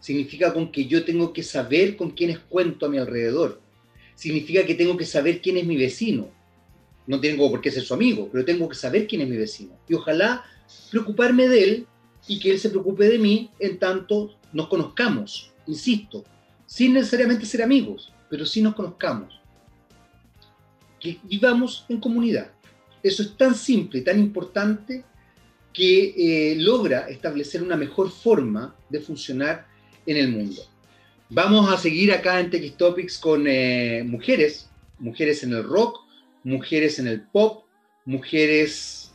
Significa 0.00 0.52
con 0.52 0.72
que 0.72 0.86
yo 0.86 1.04
tengo 1.04 1.32
que 1.32 1.42
saber 1.42 1.96
con 1.96 2.10
quiénes 2.10 2.38
cuento 2.40 2.86
a 2.86 2.88
mi 2.88 2.98
alrededor. 2.98 3.60
Significa 4.14 4.66
que 4.66 4.74
tengo 4.74 4.96
que 4.96 5.04
saber 5.04 5.40
quién 5.40 5.56
es 5.56 5.64
mi 5.64 5.76
vecino 5.76 6.30
no 7.10 7.20
tengo 7.20 7.50
por 7.50 7.60
qué 7.60 7.72
ser 7.72 7.82
su 7.82 7.92
amigo, 7.92 8.28
pero 8.30 8.44
tengo 8.44 8.68
que 8.68 8.76
saber 8.76 9.08
quién 9.08 9.22
es 9.22 9.28
mi 9.28 9.36
vecino. 9.36 9.72
Y 9.88 9.94
ojalá 9.94 10.44
preocuparme 10.92 11.48
de 11.48 11.64
él 11.64 11.86
y 12.28 12.38
que 12.38 12.52
él 12.52 12.60
se 12.60 12.70
preocupe 12.70 13.08
de 13.08 13.18
mí 13.18 13.50
en 13.58 13.80
tanto 13.80 14.38
nos 14.52 14.68
conozcamos, 14.68 15.52
insisto, 15.66 16.24
sin 16.66 16.94
necesariamente 16.94 17.46
ser 17.46 17.64
amigos, 17.64 18.12
pero 18.28 18.46
sí 18.46 18.62
nos 18.62 18.76
conozcamos. 18.76 19.40
Que 21.00 21.18
vivamos 21.24 21.84
en 21.88 21.98
comunidad. 21.98 22.52
Eso 23.02 23.24
es 23.24 23.36
tan 23.36 23.56
simple, 23.56 24.02
tan 24.02 24.20
importante, 24.20 25.04
que 25.72 26.14
eh, 26.16 26.56
logra 26.56 27.08
establecer 27.08 27.62
una 27.62 27.76
mejor 27.76 28.10
forma 28.10 28.74
de 28.88 29.00
funcionar 29.00 29.66
en 30.06 30.16
el 30.16 30.28
mundo. 30.28 30.62
Vamos 31.28 31.72
a 31.72 31.78
seguir 31.78 32.12
acá 32.12 32.40
en 32.40 32.50
TX 32.50 32.76
Topics 32.76 33.18
con 33.18 33.46
eh, 33.46 34.02
mujeres, 34.04 34.68
mujeres 34.98 35.42
en 35.44 35.52
el 35.52 35.62
rock, 35.62 36.00
mujeres 36.42 36.98
en 36.98 37.06
el 37.06 37.22
pop, 37.22 37.64
mujeres, 38.04 39.12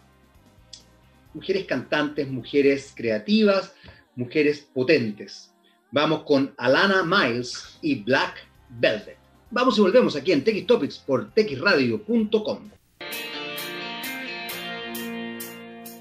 mujeres 1.34 1.66
cantantes, 1.66 2.30
mujeres 2.30 2.94
creativas, 2.96 3.74
mujeres 4.16 4.66
potentes. 4.74 5.52
Vamos 5.92 6.24
con 6.24 6.54
Alana 6.58 7.04
Miles 7.04 7.78
y 7.82 7.96
Black 7.96 8.48
Velvet. 8.70 9.18
Vamos 9.52 9.78
y 9.78 9.82
volvemos 9.82 10.16
aquí 10.16 10.32
en 10.32 10.44
TX 10.44 10.66
Topics 10.66 10.98
por 11.00 11.32
texradio.com. 11.34 12.75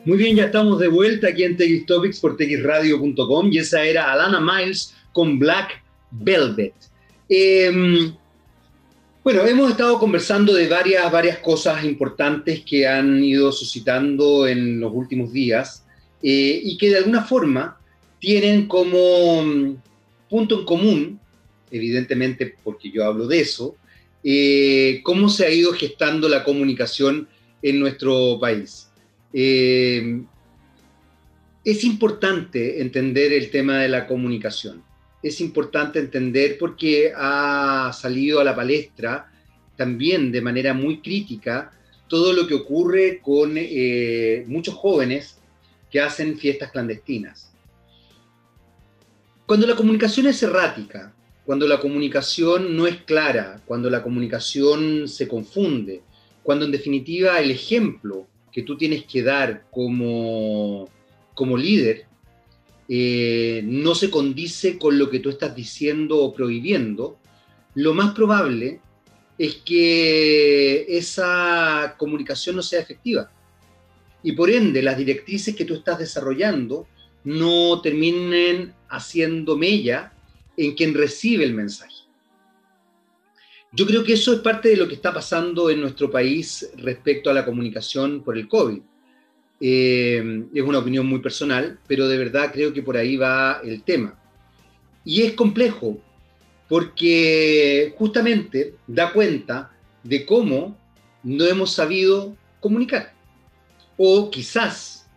Muy 0.05 0.19
bien, 0.19 0.37
ya 0.37 0.45
estamos 0.45 0.79
de 0.81 0.89
vuelta 0.89 1.29
aquí 1.29 1.45
en 1.45 1.57
Topics 1.87 2.21
por 2.21 2.37
texradio.com 2.37 3.51
y 3.51 3.57
esa 3.57 3.83
era 3.87 4.13
Alana 4.13 4.39
Miles 4.39 4.95
con 5.13 5.39
Black 5.39 5.83
Velvet. 6.11 6.75
Eh, 7.27 8.13
bueno, 9.23 9.47
hemos 9.47 9.71
estado 9.71 9.99
conversando 9.99 10.53
de 10.53 10.69
varias, 10.69 11.11
varias 11.11 11.39
cosas 11.39 11.85
importantes 11.85 12.63
que 12.67 12.87
han 12.87 13.25
ido 13.25 13.51
suscitando 13.51 14.47
en 14.47 14.79
los 14.79 14.93
últimos 14.93 15.33
días 15.33 15.87
eh, 16.23 16.61
y 16.63 16.77
que 16.77 16.91
de 16.91 16.99
alguna 16.99 17.23
forma 17.23 17.79
tienen 18.19 18.69
como 18.69 19.43
mm, 19.43 19.77
punto 20.29 20.61
en 20.61 20.65
común, 20.67 21.21
evidentemente 21.71 22.55
porque 22.63 22.91
yo 22.91 23.07
hablo 23.07 23.27
de 23.27 23.41
eso, 23.41 23.75
eh, 24.23 25.01
cómo 25.03 25.31
se 25.31 25.47
ha 25.47 25.51
ido 25.51 25.73
gestando 25.73 26.29
la 26.29 26.45
comunicación 26.45 27.27
en 27.63 27.81
nuestro 27.81 28.39
país. 28.39 28.91
Eh, 29.35 30.23
es 31.65 31.85
importante 31.85 32.81
entender 32.81 33.33
el 33.33 33.51
tema 33.51 33.81
de 33.81 33.89
la 33.89 34.07
comunicación 34.07 34.83
es 35.25 35.41
importante 35.41 35.99
entender 35.99 36.59
porque 36.59 37.11
ha 37.17 37.91
salido 37.95 38.41
a 38.41 38.45
la 38.45 38.55
palestra 38.55 39.33
también 39.75 40.31
de 40.31 40.43
manera 40.43 40.75
muy 40.75 41.01
crítica 41.01 41.73
todo 42.09 42.35
lo 42.35 42.47
que 42.47 42.53
ocurre 42.53 43.21
con 43.23 43.55
eh, 43.57 44.45
muchos 44.47 44.75
jóvenes 44.75 45.39
que 45.91 45.99
hacen 45.99 46.37
fiestas 46.37 46.71
clandestinas. 46.71 47.51
Cuando 49.47 49.67
la 49.67 49.75
comunicación 49.75 50.27
es 50.27 50.43
errática, 50.43 51.15
cuando 51.47 51.67
la 51.67 51.81
comunicación 51.81 52.77
no 52.77 52.87
es 52.87 52.99
clara, 52.99 53.63
cuando 53.65 53.89
la 53.89 54.03
comunicación 54.03 55.09
se 55.09 55.27
confunde, 55.27 56.03
cuando 56.43 56.67
en 56.67 56.71
definitiva 56.71 57.41
el 57.41 57.51
ejemplo 57.51 58.27
que 58.55 58.63
tú 58.63 58.77
tienes 58.77 59.05
que 59.05 59.23
dar 59.25 59.67
como, 59.73 60.89
como 61.35 61.57
líder 61.57 62.07
eh, 62.89 63.63
no 63.65 63.97
se 63.97 64.11
condice 64.11 64.79
con 64.79 64.97
lo 64.97 65.11
que 65.11 65.19
tú 65.19 65.31
estás 65.31 65.57
diciendo 65.57 66.19
o 66.19 66.33
prohibiendo, 66.33 67.19
lo 67.75 67.95
más 67.95 68.15
probable 68.15 68.81
es 69.37 69.57
que 69.57 70.87
esa 70.89 71.97
comunicación 71.99 72.55
no 72.55 72.63
sea 72.63 72.81
efectiva. 72.81 73.29
Y 74.23 74.33
por 74.33 74.51
ende, 74.51 74.83
las 74.83 74.97
directrices 74.97 75.57
que 75.57 75.65
tú 75.65 75.75
estás 75.75 75.99
desarrollando 75.99 76.87
no 77.25 77.81
terminen 77.81 78.73
haciendo 78.89 79.57
mella 79.57 80.13
en 80.57 80.75
quien 80.75 80.95
recibe 80.95 81.43
el 81.45 81.55
mensaje. 81.55 82.04
Yo 83.77 83.87
creo 83.87 84.05
que 84.05 84.13
eso 84.13 84.33
es 84.33 84.39
parte 84.39 84.69
de 84.69 84.77
lo 84.77 84.87
que 84.87 84.95
está 84.95 85.13
pasando 85.13 85.69
en 85.69 85.81
nuestro 85.81 86.09
país 86.09 86.71
respecto 86.77 87.29
a 87.29 87.35
la 87.35 87.45
comunicación 87.45 88.23
por 88.23 88.39
el 88.39 88.47
COVID. 88.47 88.81
Eh, 89.61 90.45
es 90.55 90.63
una 90.63 90.79
opinión 90.79 91.07
muy 91.07 91.19
personal, 91.19 91.81
pero 91.89 92.07
de 92.07 92.17
verdad 92.17 92.53
creo 92.53 92.73
que 92.73 92.85
por 92.85 92.97
ahí 92.97 93.17
va 93.17 93.61
el 93.65 93.83
tema. 93.83 94.17
Y 95.05 95.23
es 95.23 95.33
complejo, 95.33 95.99
porque 96.69 97.93
justamente 97.99 98.77
da 98.87 99.13
cuenta 99.13 99.73
de 100.05 100.25
cómo 100.25 100.79
no 101.25 101.45
hemos 101.45 101.73
sabido 101.73 102.37
comunicar. 102.61 103.13
O 103.97 104.31
quizás 104.31 105.09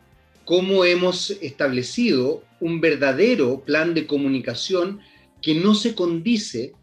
cómo 0.46 0.84
hemos 0.84 1.30
establecido 1.30 2.44
un 2.60 2.82
verdadero 2.82 3.62
plan 3.62 3.94
de 3.94 4.08
comunicación 4.08 5.00
que 5.44 5.54
no 5.54 5.76
se 5.76 5.94
condice 5.94 6.74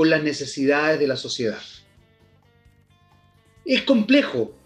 con 0.00 0.08
las 0.08 0.22
necesidades 0.22 0.98
de 0.98 1.06
la 1.06 1.14
sociedad. 1.14 1.60
Es 3.66 3.82
complejo, 3.82 4.56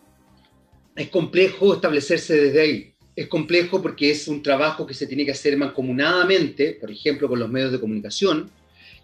es 0.94 1.08
complejo 1.08 1.74
establecerse 1.74 2.40
desde 2.40 2.60
ahí. 2.60 2.94
Es 3.16 3.26
complejo 3.26 3.82
porque 3.82 4.12
es 4.12 4.28
un 4.28 4.44
trabajo 4.44 4.86
que 4.86 4.94
se 4.94 5.08
tiene 5.08 5.24
que 5.24 5.32
hacer 5.32 5.56
mancomunadamente, 5.56 6.78
por 6.80 6.88
ejemplo, 6.88 7.28
con 7.28 7.40
los 7.40 7.50
medios 7.50 7.72
de 7.72 7.80
comunicación, 7.80 8.48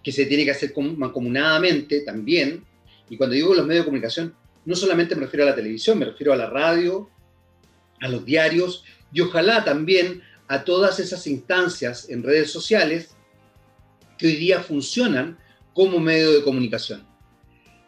que 0.05 0.13
se 0.13 0.25
tiene 0.25 0.45
que 0.45 0.53
hacer 0.53 0.73
mancomunadamente 0.77 2.03
también. 2.03 2.63
Y 3.09 3.17
cuando 3.17 3.35
digo 3.35 3.53
los 3.53 3.67
medios 3.67 3.83
de 3.83 3.87
comunicación, 3.87 4.33
no 4.65 4.77
solamente 4.77 5.17
me 5.17 5.23
refiero 5.23 5.43
a 5.43 5.51
la 5.51 5.57
televisión, 5.57 5.99
me 5.99 6.05
refiero 6.05 6.33
a 6.33 6.37
la 6.37 6.49
radio, 6.49 7.11
a 8.01 8.07
los 8.07 8.25
diarios 8.25 8.85
y 9.13 9.21
ojalá 9.21 9.65
también 9.65 10.23
a 10.47 10.63
todas 10.63 11.01
esas 11.01 11.27
instancias 11.27 12.09
en 12.09 12.23
redes 12.23 12.53
sociales 12.53 13.17
que 14.17 14.29
hoy 14.29 14.37
día 14.37 14.61
funcionan 14.61 15.37
como 15.81 15.99
medio 15.99 16.33
de 16.33 16.43
comunicación. 16.43 17.03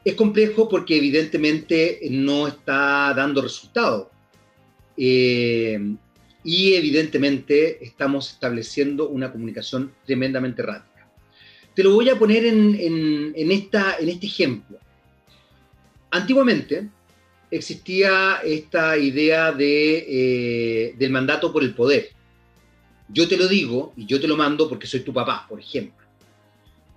Es 0.03 0.15
complejo 0.15 0.67
porque 0.67 0.97
evidentemente 0.97 2.01
no 2.11 2.49
está 2.49 3.13
dando 3.15 3.43
resultado. 3.43 4.11
Eh, 4.97 5.79
y 6.43 6.73
evidentemente 6.73 7.85
estamos 7.85 8.31
estableciendo 8.31 9.11
una 9.11 9.31
comunicación 9.31 9.93
tremendamente 10.07 10.63
rápida. 10.63 11.07
Te 11.75 11.83
lo 11.83 11.93
voy 11.93 12.09
a 12.09 12.19
poner 12.19 12.47
en, 12.47 13.35
esta, 13.37 13.97
en 14.01 14.09
este 14.09 14.25
ejemplo. 14.25 14.79
Antiguamente 16.13 16.89
existía 17.51 18.37
esta 18.43 18.97
idea 18.97 19.53
de, 19.53 20.07
eh, 20.09 20.95
del 20.97 21.11
mandato 21.11 21.53
por 21.53 21.63
el 21.63 21.75
poder. 21.75 22.09
Yo 23.11 23.29
te 23.29 23.37
lo 23.37 23.47
digo 23.49 23.93
y 23.99 24.07
yo 24.07 24.19
te 24.19 24.27
lo 24.27 24.39
mando 24.39 24.67
porque 24.67 24.87
soy 24.87 25.01
tu 25.01 25.13
papá, 25.13 25.45
por 25.47 25.61
ejemplo. 25.61 26.02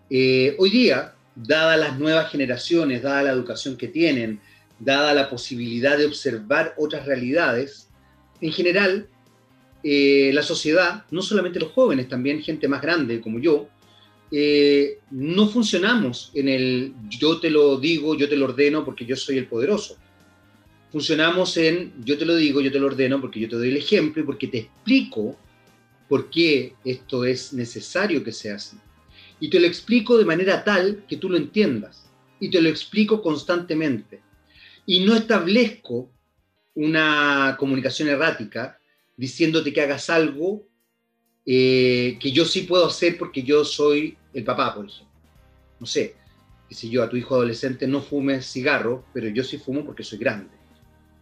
Eh, 0.09 0.55
hoy 0.59 0.69
día, 0.69 1.15
dadas 1.35 1.79
las 1.79 1.99
nuevas 1.99 2.31
generaciones, 2.31 3.01
dada 3.01 3.23
la 3.23 3.31
educación 3.31 3.75
que 3.75 3.87
tienen, 3.87 4.39
dada 4.79 5.13
la 5.13 5.29
posibilidad 5.29 5.97
de 5.97 6.05
observar 6.05 6.75
otras 6.77 7.05
realidades, 7.05 7.89
en 8.41 8.51
general, 8.51 9.07
eh, 9.83 10.31
la 10.33 10.43
sociedad, 10.43 11.05
no 11.11 11.21
solamente 11.21 11.59
los 11.59 11.71
jóvenes, 11.71 12.07
también 12.07 12.41
gente 12.41 12.67
más 12.67 12.81
grande 12.81 13.21
como 13.21 13.39
yo, 13.39 13.67
eh, 14.31 14.99
no 15.11 15.47
funcionamos 15.47 16.31
en 16.33 16.49
el 16.49 16.93
yo 17.07 17.39
te 17.39 17.49
lo 17.49 17.77
digo, 17.77 18.15
yo 18.17 18.27
te 18.27 18.35
lo 18.35 18.45
ordeno 18.45 18.83
porque 18.83 19.05
yo 19.05 19.15
soy 19.15 19.37
el 19.37 19.47
poderoso. 19.47 19.97
Funcionamos 20.91 21.57
en 21.57 21.93
yo 22.03 22.17
te 22.17 22.25
lo 22.25 22.35
digo, 22.35 22.61
yo 22.61 22.71
te 22.71 22.79
lo 22.79 22.87
ordeno 22.87 23.21
porque 23.21 23.39
yo 23.39 23.49
te 23.49 23.55
doy 23.55 23.69
el 23.69 23.77
ejemplo 23.77 24.21
y 24.21 24.25
porque 24.25 24.47
te 24.47 24.59
explico 24.59 25.37
por 26.09 26.29
qué 26.29 26.73
esto 26.83 27.25
es 27.25 27.53
necesario 27.53 28.23
que 28.23 28.31
sea 28.31 28.55
así. 28.55 28.77
Y 29.45 29.49
te 29.51 29.59
lo 29.59 29.67
explico 29.67 30.17
de 30.17 30.25
manera 30.25 30.63
tal 30.63 31.05
que 31.07 31.17
tú 31.17 31.29
lo 31.29 31.37
entiendas. 31.37 32.09
Y 32.39 32.49
te 32.49 32.59
lo 32.59 32.67
explico 32.67 33.21
constantemente. 33.21 34.21
Y 34.87 35.01
no 35.01 35.13
establezco 35.15 36.09
una 36.73 37.55
comunicación 37.59 38.09
errática 38.09 38.79
diciéndote 39.15 39.71
que 39.71 39.81
hagas 39.81 40.09
algo 40.09 40.67
eh, 41.45 42.17
que 42.19 42.31
yo 42.31 42.43
sí 42.43 42.61
puedo 42.61 42.87
hacer 42.87 43.19
porque 43.19 43.43
yo 43.43 43.63
soy 43.63 44.17
el 44.33 44.43
papá, 44.43 44.73
por 44.73 44.87
ejemplo. 44.87 45.13
No 45.79 45.85
sé, 45.85 46.15
que 46.67 46.73
si 46.73 46.89
yo 46.89 47.03
a 47.03 47.09
tu 47.09 47.15
hijo 47.15 47.35
adolescente 47.35 47.87
no 47.87 48.01
fumes 48.01 48.51
cigarro, 48.51 49.05
pero 49.13 49.27
yo 49.27 49.43
sí 49.43 49.59
fumo 49.59 49.85
porque 49.85 50.03
soy 50.03 50.17
grande. 50.17 50.55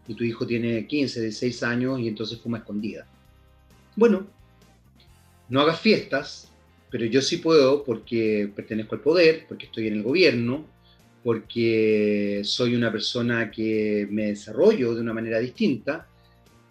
Y 0.07 0.13
tu 0.13 0.23
hijo 0.23 0.47
tiene 0.47 0.87
15, 0.87 1.19
16 1.19 1.63
años 1.63 1.99
y 1.99 2.07
entonces 2.07 2.39
fuma 2.39 2.59
escondida. 2.59 3.05
Bueno, 3.97 4.27
no 5.49 5.59
hagas 5.59 5.81
fiestas, 5.81 6.52
pero 6.93 7.07
yo 7.07 7.23
sí 7.23 7.37
puedo 7.37 7.83
porque 7.83 8.51
pertenezco 8.55 8.93
al 8.93 9.01
poder, 9.01 9.47
porque 9.47 9.65
estoy 9.65 9.87
en 9.87 9.95
el 9.95 10.03
gobierno, 10.03 10.67
porque 11.23 12.41
soy 12.43 12.75
una 12.75 12.91
persona 12.91 13.49
que 13.49 14.07
me 14.11 14.27
desarrollo 14.27 14.93
de 14.93 15.01
una 15.01 15.11
manera 15.11 15.39
distinta 15.39 16.07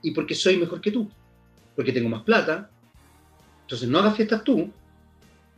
y 0.00 0.12
porque 0.12 0.36
soy 0.36 0.58
mejor 0.58 0.80
que 0.80 0.92
tú, 0.92 1.10
porque 1.74 1.90
tengo 1.90 2.08
más 2.08 2.22
plata. 2.22 2.70
Entonces 3.62 3.88
no 3.88 3.98
hagas 3.98 4.14
fiestas 4.14 4.44
tú, 4.44 4.70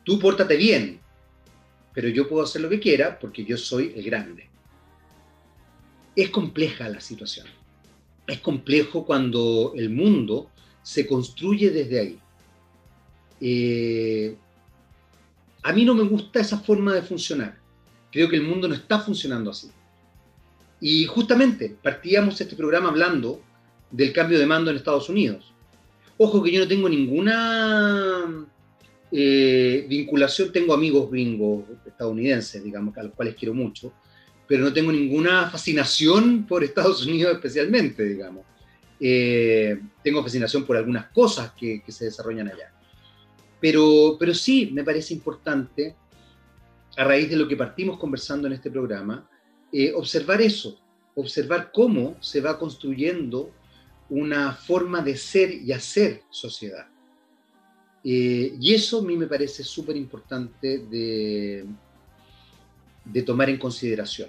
tú 0.03 0.18
pórtate 0.18 0.57
bien, 0.57 0.98
pero 1.92 2.09
yo 2.09 2.27
puedo 2.27 2.42
hacer 2.42 2.62
lo 2.62 2.70
que 2.70 2.81
quiera 2.81 3.18
porque 3.18 3.44
yo 3.44 3.59
soy 3.59 3.92
el 3.94 4.03
grande. 4.03 4.48
Es 6.16 6.31
compleja 6.31 6.88
la 6.88 7.03
situación. 7.03 7.48
Es 8.27 8.40
complejo 8.40 9.05
cuando 9.05 9.74
el 9.77 9.90
mundo 9.90 10.50
se 10.83 11.07
construye 11.07 11.68
desde 11.68 12.00
ahí. 12.00 12.18
Eh, 13.42 14.38
a 15.64 15.72
mí 15.72 15.85
no 15.85 15.94
me 15.94 16.05
gusta 16.05 16.40
esa 16.40 16.59
forma 16.59 16.94
de 16.94 17.03
funcionar. 17.03 17.59
Creo 18.12 18.29
que 18.29 18.37
el 18.37 18.42
mundo 18.42 18.68
no 18.68 18.74
está 18.74 19.00
funcionando 19.00 19.50
así. 19.50 19.70
Y 20.81 21.07
justamente 21.07 21.77
partíamos 21.83 22.40
este 22.40 22.55
programa 22.55 22.90
hablando 22.90 23.40
del 23.90 24.12
cambio 24.12 24.38
de 24.38 24.46
mando 24.46 24.70
en 24.70 24.77
Estados 24.77 25.09
Unidos. 25.09 25.53
Ojo 26.18 26.42
que 26.42 26.53
yo 26.53 26.61
no 26.61 26.68
tengo 26.68 26.88
ninguna 26.88 28.46
eh, 29.11 29.87
vinculación, 29.88 30.53
tengo 30.53 30.74
amigos 30.74 31.11
gringos 31.11 31.64
estadounidenses, 31.87 32.62
digamos, 32.62 32.96
a 32.98 33.03
los 33.05 33.14
cuales 33.14 33.35
quiero 33.35 33.55
mucho, 33.55 33.92
pero 34.46 34.64
no 34.64 34.72
tengo 34.72 34.92
ninguna 34.92 35.48
fascinación 35.50 36.46
por 36.46 36.62
Estados 36.62 37.07
Unidos 37.07 37.33
especialmente, 37.33 38.05
digamos. 38.05 38.44
Eh, 39.00 39.81
tengo 40.03 40.22
fascinación 40.22 40.64
por 40.64 40.77
algunas 40.77 41.07
cosas 41.07 41.53
que, 41.53 41.83
se 41.88 42.05
desarrollan 42.05 42.48
allá. 42.48 42.72
Pero, 43.64 44.18
pero 44.18 44.35
sí 44.35 44.68
me 44.74 44.85
parece 44.85 45.14
importante, 45.14 45.96
a 46.98 47.05
raíz 47.05 47.31
de 47.31 47.37
lo 47.37 47.48
que 47.48 47.57
partimos 47.57 47.98
conversando 47.98 48.46
en 48.46 48.53
este 48.53 48.70
programa, 48.70 49.27
eh, 49.72 49.90
observar 49.94 50.42
eso, 50.42 50.79
observar 51.14 51.72
cómo 51.72 52.14
se 52.20 52.42
va 52.42 52.59
construyendo 52.59 53.50
una 54.11 54.53
forma 54.53 55.00
de 55.00 55.16
ser 55.16 55.50
y 55.50 55.72
hacer 55.72 56.24
sociedad. 56.29 56.87
Eh, 58.05 58.55
y 58.61 58.74
eso 58.74 58.98
a 58.98 59.03
mí 59.03 59.16
me 59.16 59.27
parece 59.27 59.64
súper 59.64 59.96
importante 59.96 60.81
de, 60.81 61.64
de 63.03 63.22
tomar 63.22 63.48
en 63.48 63.57
consideración. 63.57 64.29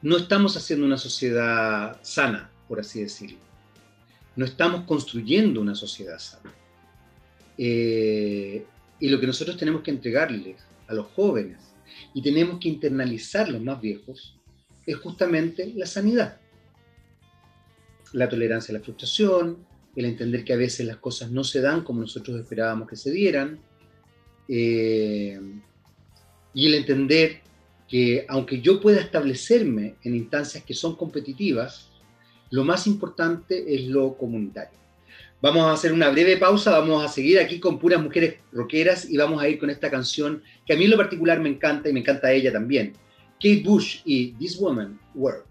No 0.00 0.16
estamos 0.16 0.56
haciendo 0.56 0.86
una 0.86 0.96
sociedad 0.96 1.98
sana, 2.02 2.52
por 2.68 2.78
así 2.78 3.02
decirlo. 3.02 3.40
No 4.36 4.44
estamos 4.44 4.84
construyendo 4.84 5.60
una 5.60 5.74
sociedad 5.74 6.20
sana. 6.20 6.54
Eh, 7.58 8.64
y 9.00 9.08
lo 9.08 9.20
que 9.20 9.26
nosotros 9.26 9.56
tenemos 9.56 9.82
que 9.82 9.90
entregarles 9.90 10.62
a 10.86 10.94
los 10.94 11.08
jóvenes 11.08 11.74
y 12.14 12.22
tenemos 12.22 12.60
que 12.60 12.68
internalizar 12.68 13.48
los 13.48 13.60
más 13.60 13.80
viejos 13.80 14.38
es 14.86 14.96
justamente 14.96 15.72
la 15.74 15.86
sanidad 15.86 16.38
la 18.12 18.28
tolerancia 18.28 18.72
a 18.72 18.78
la 18.78 18.84
frustración, 18.84 19.66
el 19.96 20.04
entender 20.04 20.44
que 20.44 20.52
a 20.52 20.56
veces 20.56 20.86
las 20.86 20.98
cosas 20.98 21.30
no 21.30 21.44
se 21.44 21.60
dan 21.60 21.82
como 21.82 22.00
nosotros 22.00 22.40
esperábamos 22.40 22.88
que 22.88 22.96
se 22.96 23.10
dieran, 23.10 23.58
eh, 24.48 25.40
y 26.54 26.66
el 26.66 26.74
entender 26.74 27.40
que 27.88 28.24
aunque 28.28 28.60
yo 28.60 28.80
pueda 28.80 29.00
establecerme 29.00 29.96
en 30.02 30.14
instancias 30.14 30.64
que 30.64 30.74
son 30.74 30.96
competitivas, 30.96 31.90
lo 32.50 32.64
más 32.64 32.86
importante 32.86 33.74
es 33.74 33.86
lo 33.88 34.16
comunitario. 34.16 34.78
Vamos 35.40 35.66
a 35.66 35.72
hacer 35.72 35.92
una 35.92 36.10
breve 36.10 36.36
pausa, 36.36 36.72
vamos 36.80 37.04
a 37.04 37.06
seguir 37.06 37.38
aquí 37.38 37.60
con 37.60 37.78
puras 37.78 38.02
mujeres 38.02 38.38
rockeras 38.50 39.08
y 39.08 39.16
vamos 39.16 39.40
a 39.40 39.48
ir 39.48 39.60
con 39.60 39.70
esta 39.70 39.88
canción 39.88 40.42
que 40.66 40.72
a 40.72 40.76
mí 40.76 40.86
en 40.86 40.90
lo 40.90 40.96
particular 40.96 41.38
me 41.38 41.48
encanta 41.48 41.88
y 41.88 41.92
me 41.92 42.00
encanta 42.00 42.26
a 42.26 42.32
ella 42.32 42.50
también. 42.50 42.94
Kate 43.34 43.62
Bush 43.64 44.00
y 44.04 44.32
This 44.32 44.58
Woman 44.58 44.98
Work. 45.14 45.46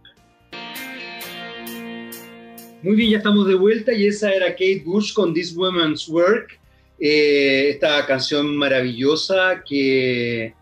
Muy 2.84 2.96
bien, 2.98 3.12
ya 3.12 3.18
estamos 3.20 3.48
de 3.48 3.56
vuelta 3.56 3.94
y 3.94 4.08
esa 4.08 4.34
era 4.34 4.52
Kate 4.52 4.84
Bush 4.86 5.14
con 5.14 5.34
This 5.34 5.56
Woman's 5.56 6.10
Work, 6.10 6.60
eh, 7.00 7.70
esta 7.70 8.06
canción 8.06 8.58
maravillosa 8.58 9.64
que, 9.66 10.54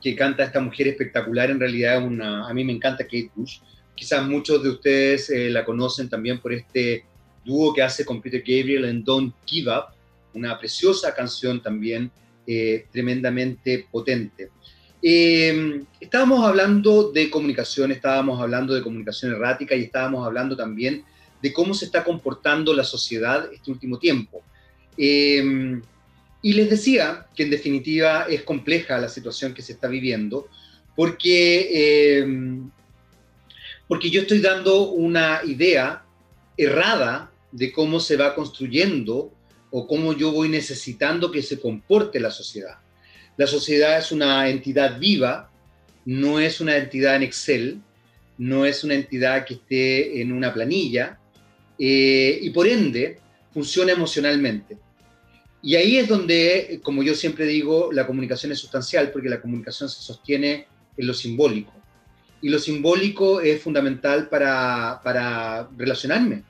que 0.00 0.14
canta 0.14 0.44
esta 0.44 0.60
mujer 0.60 0.86
espectacular, 0.86 1.50
en 1.50 1.58
realidad 1.58 2.06
una, 2.06 2.48
a 2.48 2.54
mí 2.54 2.62
me 2.62 2.72
encanta 2.72 3.02
Kate 3.02 3.32
Bush, 3.34 3.58
quizás 3.96 4.24
muchos 4.24 4.62
de 4.62 4.70
ustedes 4.70 5.28
eh, 5.30 5.50
la 5.50 5.64
conocen 5.64 6.08
también 6.08 6.38
por 6.38 6.52
este 6.52 7.04
dúo 7.44 7.72
que 7.72 7.82
hace 7.82 8.04
con 8.04 8.20
Peter 8.20 8.40
Gabriel 8.40 8.84
en 8.84 9.04
Don't 9.04 9.34
Give 9.44 9.70
Up, 9.70 9.94
una 10.34 10.58
preciosa 10.58 11.14
canción 11.14 11.62
también 11.62 12.10
eh, 12.46 12.86
tremendamente 12.92 13.86
potente. 13.90 14.50
estábamos 15.02 16.44
hablando 16.44 17.12
de 17.12 17.28
comunicación, 17.28 17.92
estábamos 17.92 18.40
hablando 18.40 18.74
de 18.74 18.82
comunicación 18.82 19.32
errática 19.32 19.74
y 19.74 19.82
estábamos 19.82 20.26
hablando 20.26 20.56
también 20.56 21.04
de 21.42 21.52
cómo 21.52 21.74
se 21.74 21.84
está 21.84 22.02
comportando 22.02 22.72
la 22.72 22.84
sociedad 22.84 23.50
este 23.52 23.70
último 23.70 23.98
tiempo. 23.98 24.42
Em, 24.96 25.82
y 26.40 26.52
les 26.54 26.70
decía 26.70 27.26
que 27.34 27.42
en 27.42 27.50
definitiva 27.50 28.26
es 28.28 28.42
compleja 28.44 28.98
la 28.98 29.08
situación 29.08 29.52
que 29.52 29.60
se 29.60 29.72
está 29.72 29.88
viviendo, 29.88 30.48
porque, 30.96 32.18
em, 32.18 32.70
porque 33.88 34.10
yo 34.10 34.22
estoy 34.22 34.40
dando 34.40 34.90
una 34.90 35.40
idea 35.44 36.02
errada 36.56 37.30
de 37.54 37.72
cómo 37.72 38.00
se 38.00 38.16
va 38.16 38.34
construyendo 38.34 39.32
o 39.70 39.86
cómo 39.86 40.12
yo 40.12 40.32
voy 40.32 40.48
necesitando 40.48 41.30
que 41.30 41.42
se 41.42 41.60
comporte 41.60 42.18
la 42.20 42.30
sociedad. 42.30 42.78
La 43.36 43.46
sociedad 43.46 43.98
es 43.98 44.12
una 44.12 44.48
entidad 44.48 44.98
viva, 44.98 45.50
no 46.04 46.40
es 46.40 46.60
una 46.60 46.76
entidad 46.76 47.16
en 47.16 47.22
Excel, 47.22 47.80
no 48.38 48.66
es 48.66 48.84
una 48.84 48.94
entidad 48.94 49.44
que 49.44 49.54
esté 49.54 50.20
en 50.20 50.32
una 50.32 50.52
planilla, 50.52 51.18
eh, 51.78 52.38
y 52.42 52.50
por 52.50 52.66
ende 52.66 53.18
funciona 53.52 53.92
emocionalmente. 53.92 54.76
Y 55.62 55.76
ahí 55.76 55.96
es 55.96 56.08
donde, 56.08 56.80
como 56.82 57.02
yo 57.02 57.14
siempre 57.14 57.46
digo, 57.46 57.90
la 57.92 58.06
comunicación 58.06 58.52
es 58.52 58.58
sustancial, 58.58 59.10
porque 59.12 59.28
la 59.28 59.40
comunicación 59.40 59.88
se 59.88 60.02
sostiene 60.02 60.66
en 60.96 61.06
lo 61.06 61.14
simbólico. 61.14 61.72
Y 62.42 62.50
lo 62.50 62.58
simbólico 62.58 63.40
es 63.40 63.62
fundamental 63.62 64.28
para, 64.28 65.68
relacionarme. 65.78 66.42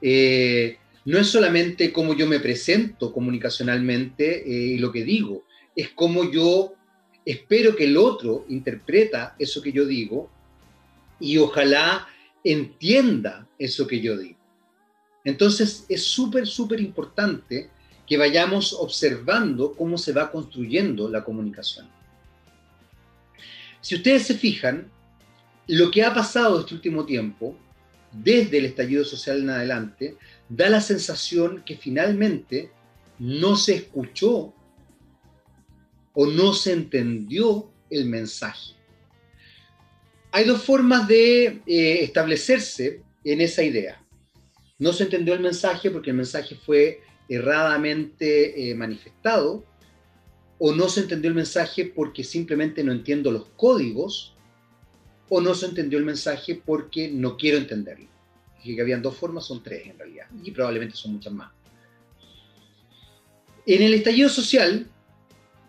Eh, 0.00 0.78
no 1.04 1.18
es 1.18 1.28
solamente 1.28 1.92
cómo 1.92 2.14
yo 2.14 2.26
me 2.26 2.40
presento 2.40 3.12
comunicacionalmente 3.12 4.42
eh, 4.42 4.74
y 4.74 4.78
lo 4.78 4.92
que 4.92 5.04
digo, 5.04 5.44
es 5.74 5.90
cómo 5.90 6.30
yo 6.30 6.74
espero 7.24 7.76
que 7.76 7.84
el 7.84 7.96
otro 7.96 8.44
interpreta 8.48 9.34
eso 9.38 9.62
que 9.62 9.72
yo 9.72 9.86
digo 9.86 10.30
y 11.20 11.38
ojalá 11.38 12.08
entienda 12.44 13.48
eso 13.58 13.86
que 13.86 14.00
yo 14.00 14.16
digo. 14.16 14.38
Entonces 15.24 15.84
es 15.88 16.04
súper, 16.04 16.46
súper 16.46 16.80
importante 16.80 17.70
que 18.06 18.16
vayamos 18.16 18.72
observando 18.72 19.74
cómo 19.74 19.98
se 19.98 20.12
va 20.12 20.30
construyendo 20.30 21.08
la 21.08 21.22
comunicación. 21.22 21.86
Si 23.80 23.94
ustedes 23.94 24.26
se 24.26 24.34
fijan, 24.34 24.90
lo 25.66 25.90
que 25.90 26.02
ha 26.02 26.14
pasado 26.14 26.60
este 26.60 26.74
último 26.74 27.04
tiempo, 27.04 27.56
desde 28.22 28.58
el 28.58 28.66
estallido 28.66 29.04
social 29.04 29.40
en 29.40 29.50
adelante, 29.50 30.16
da 30.48 30.68
la 30.68 30.80
sensación 30.80 31.62
que 31.64 31.76
finalmente 31.76 32.70
no 33.18 33.56
se 33.56 33.74
escuchó 33.74 34.54
o 36.14 36.26
no 36.26 36.52
se 36.52 36.72
entendió 36.72 37.70
el 37.90 38.06
mensaje. 38.06 38.74
Hay 40.32 40.44
dos 40.44 40.62
formas 40.62 41.08
de 41.08 41.62
eh, 41.66 42.02
establecerse 42.02 43.02
en 43.24 43.40
esa 43.40 43.62
idea. 43.62 44.02
No 44.78 44.92
se 44.92 45.04
entendió 45.04 45.34
el 45.34 45.40
mensaje 45.40 45.90
porque 45.90 46.10
el 46.10 46.16
mensaje 46.16 46.54
fue 46.54 47.00
erradamente 47.28 48.70
eh, 48.70 48.74
manifestado, 48.74 49.64
o 50.58 50.72
no 50.72 50.88
se 50.88 51.00
entendió 51.00 51.28
el 51.28 51.36
mensaje 51.36 51.84
porque 51.84 52.24
simplemente 52.24 52.82
no 52.82 52.92
entiendo 52.92 53.30
los 53.30 53.46
códigos, 53.56 54.34
o 55.28 55.40
no 55.40 55.54
se 55.54 55.66
entendió 55.66 55.98
el 55.98 56.04
mensaje 56.04 56.60
porque 56.64 57.10
no 57.10 57.36
quiero 57.36 57.58
entenderlo. 57.58 58.08
Dije 58.58 58.76
que 58.76 58.82
habían 58.82 59.02
dos 59.02 59.16
formas, 59.16 59.44
son 59.44 59.62
tres 59.62 59.86
en 59.86 59.98
realidad, 59.98 60.26
y 60.42 60.50
probablemente 60.50 60.96
son 60.96 61.12
muchas 61.12 61.32
más. 61.32 61.52
En 63.66 63.82
el 63.82 63.94
estallido 63.94 64.28
social, 64.28 64.86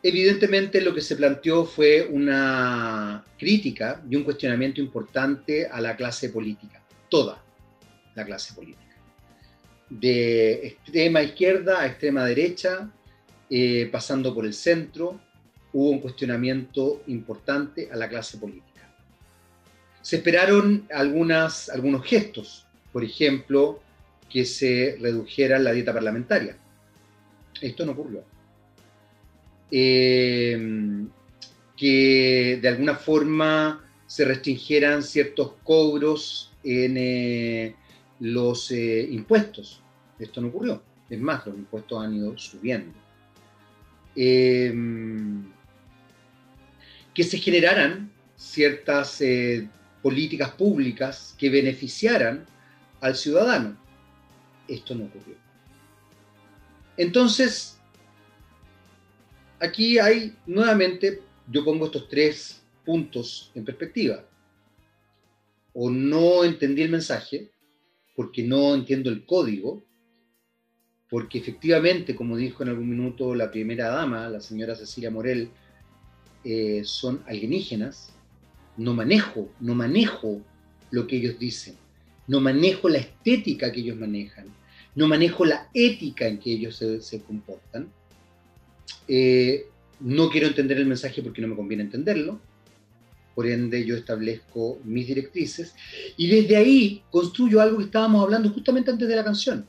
evidentemente 0.02 0.82
lo 0.82 0.94
que 0.94 1.02
se 1.02 1.16
planteó 1.16 1.66
fue 1.66 2.08
una 2.10 3.26
crítica 3.38 4.02
y 4.10 4.16
un 4.16 4.24
cuestionamiento 4.24 4.82
importante 4.82 5.68
a 5.68 5.82
la 5.82 5.96
clase 5.96 6.30
política, 6.30 6.82
toda 7.10 7.44
la 8.16 8.26
clase 8.26 8.54
política 8.54 8.90
de 9.90 10.68
extrema 10.68 11.24
izquierda 11.24 11.82
a 11.82 11.88
extrema 11.88 12.26
derecha, 12.26 12.90
eh, 13.50 13.90
pasando 13.92 14.34
por 14.34 14.46
el 14.46 14.54
centro, 14.54 15.20
hubo 15.74 15.90
un 15.90 16.00
cuestionamiento 16.00 17.04
importante 17.08 17.90
a 17.92 17.96
la 17.96 18.08
clase 18.08 18.38
política. 18.38 18.69
Se 20.10 20.16
esperaron 20.16 20.88
algunos 20.92 21.70
gestos, 22.04 22.66
por 22.92 23.04
ejemplo, 23.04 23.80
que 24.28 24.44
se 24.44 24.98
redujera 25.00 25.60
la 25.60 25.72
dieta 25.72 25.94
parlamentaria. 25.94 26.58
Esto 27.62 27.86
no 27.86 27.92
ocurrió. 27.92 28.24
Eh, 29.70 31.06
que 31.78 32.58
de 32.60 32.68
alguna 32.68 32.96
forma 32.96 33.86
se 34.08 34.26
restringieran 34.26 35.04
ciertos 35.04 35.52
cobros 35.64 36.54
en, 36.64 36.96
eh, 36.98 37.76
los 38.20 38.72
eh, 38.72 39.08
impuestos. 39.12 39.84
Esto 40.18 40.42
no 40.42 40.48
ocurrió. 40.48 40.82
Es 41.08 41.20
más, 41.20 41.46
los 41.46 41.56
impuestos 41.56 42.04
han 42.04 42.16
ido 42.16 42.36
subiendo. 42.36 42.98
Em, 44.16 45.44
que 47.14 47.24
se 47.24 47.38
generaran 47.38 48.12
ciertas 48.36 49.22
eh, 49.22 49.70
políticas 50.02 50.52
públicas 50.52 51.36
que 51.38 51.50
beneficiaran 51.50 52.46
al 53.02 53.16
ciudadano. 53.16 53.78
Esto 54.68 54.96
no 54.96 55.06
ocurrió. 55.06 55.36
Entonces, 56.98 57.80
aquí 59.60 59.98
hay 60.00 60.36
nuevamente, 60.46 61.22
yo 61.48 61.64
pongo 61.64 61.86
estos 61.86 62.08
tres 62.10 62.62
puntos 62.86 63.52
en 63.56 63.66
perspectiva. 63.66 64.26
O 65.74 65.90
no 65.90 66.44
entendí 66.44 66.82
el 66.82 66.90
mensaje, 66.90 67.52
porque 68.16 68.44
no 68.44 68.76
entiendo 68.76 69.10
el 69.10 69.26
código, 69.26 69.84
porque 71.10 71.40
efectivamente, 71.40 72.16
como 72.16 72.38
dijo 72.38 72.64
en 72.64 72.70
algún 72.70 72.90
minuto 72.90 73.34
la 73.34 73.50
primera 73.50 73.88
dama, 73.90 74.30
la 74.30 74.42
señora 74.42 74.76
Cecilia 74.76 75.10
Morel, 75.10 75.50
eh, 76.44 76.82
son 76.86 77.24
alienígenas, 77.28 78.14
no 78.80 78.94
manejo, 78.94 79.50
no 79.60 79.76
manejo 79.76 80.42
lo 80.92 81.06
que 81.06 81.18
ellos 81.18 81.38
dicen, 81.38 81.76
no 82.28 82.40
manejo 82.40 82.88
la 82.88 83.00
estética 83.00 83.72
que 83.72 83.82
ellos 83.82 83.98
manejan, 83.98 84.46
no 84.96 85.08
manejo 85.08 85.46
la 85.46 85.70
ética 85.74 86.28
en 86.28 86.40
que 86.40 86.54
ellos 86.54 86.78
se, 86.78 87.22
comportan, 87.22 87.92
eh, 89.08 89.66
no 90.00 90.30
quiero 90.30 90.48
entender 90.48 90.78
el 90.78 90.86
mensaje 90.86 91.22
porque 91.22 91.42
no 91.42 91.50
me 91.50 91.58
conviene 91.58 91.84
entenderlo, 91.84 92.40
por 93.36 93.48
ende 93.48 93.86
yo 93.86 93.96
establezco 93.96 94.80
mis 94.86 95.08
directrices 95.08 95.76
y 96.18 96.28
desde 96.28 96.56
ahí 96.56 97.04
construyo 97.12 97.62
algo 97.62 97.78
que 97.78 97.86
estábamos 97.86 98.24
hablando 98.24 98.50
justamente 98.50 98.92
antes 98.92 99.08
de 99.08 99.16
la 99.16 99.24
canción. 99.24 99.66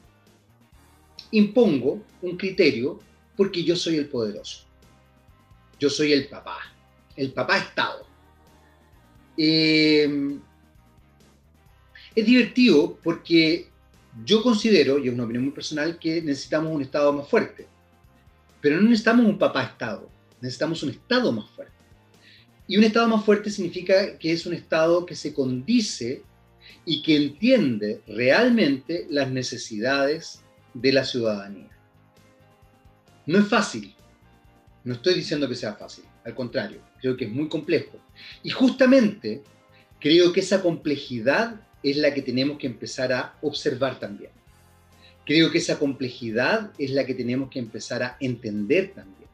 Impongo 1.32 2.02
un 2.22 2.36
criterio 2.36 3.00
porque 3.36 3.62
yo 3.62 3.76
soy 3.76 3.96
el 3.96 4.06
poderoso. 4.06 4.64
Yo 5.78 5.88
soy 5.88 6.12
el 6.12 6.28
papá, 6.28 6.58
el 7.16 7.32
papá 7.32 7.58
Estado. 7.58 8.09
Em, 9.36 10.40
es 12.14 12.26
divertido 12.26 12.98
porque 13.02 13.68
yo 14.24 14.42
considero, 14.42 14.98
y 14.98 15.08
es 15.08 15.14
una 15.14 15.24
opinión 15.24 15.44
muy 15.44 15.52
personal, 15.52 15.98
que 15.98 16.20
necesitamos 16.22 16.72
un 16.72 16.82
Estado 16.82 17.12
más 17.12 17.28
fuerte. 17.28 17.66
Pero 18.60 18.76
no 18.76 18.82
necesitamos 18.82 19.26
un 19.26 19.38
papá 19.38 19.62
Estado, 19.62 20.10
necesitamos 20.40 20.82
un 20.82 20.90
Estado 20.90 21.32
más 21.32 21.48
fuerte. 21.50 21.74
Y 22.66 22.76
un 22.76 22.84
Estado 22.84 23.08
más 23.08 23.24
fuerte 23.24 23.50
significa 23.50 24.18
que 24.18 24.32
es 24.32 24.46
un 24.46 24.54
Estado 24.54 25.06
que 25.06 25.16
se 25.16 25.32
condice 25.32 26.22
y 26.84 27.02
que 27.02 27.16
entiende 27.16 28.02
realmente 28.06 29.06
las 29.10 29.30
necesidades 29.30 30.42
de 30.74 30.92
la 30.92 31.04
ciudadanía. 31.04 31.70
No 33.26 33.38
es 33.38 33.48
fácil, 33.48 33.94
no 34.84 34.94
estoy 34.94 35.14
diciendo 35.14 35.48
que 35.48 35.54
sea 35.54 35.74
fácil, 35.74 36.04
al 36.24 36.34
contrario, 36.34 36.80
creo 37.00 37.16
que 37.16 37.24
es 37.24 37.30
muy 37.30 37.48
complejo. 37.48 37.98
Y 38.42 38.50
justamente 38.50 39.42
creo 39.98 40.32
que 40.32 40.40
esa 40.40 40.62
complejidad 40.62 41.60
es 41.82 41.96
la 41.96 42.12
que 42.12 42.22
tenemos 42.22 42.58
que 42.58 42.66
empezar 42.66 43.12
a 43.12 43.38
observar 43.40 43.98
también. 43.98 44.30
Creo 45.24 45.50
que 45.50 45.58
esa 45.58 45.78
complejidad 45.78 46.72
es 46.78 46.90
la 46.90 47.06
que 47.06 47.14
tenemos 47.14 47.50
que 47.50 47.58
empezar 47.58 48.02
a 48.02 48.16
entender 48.20 48.92
también. 48.94 49.28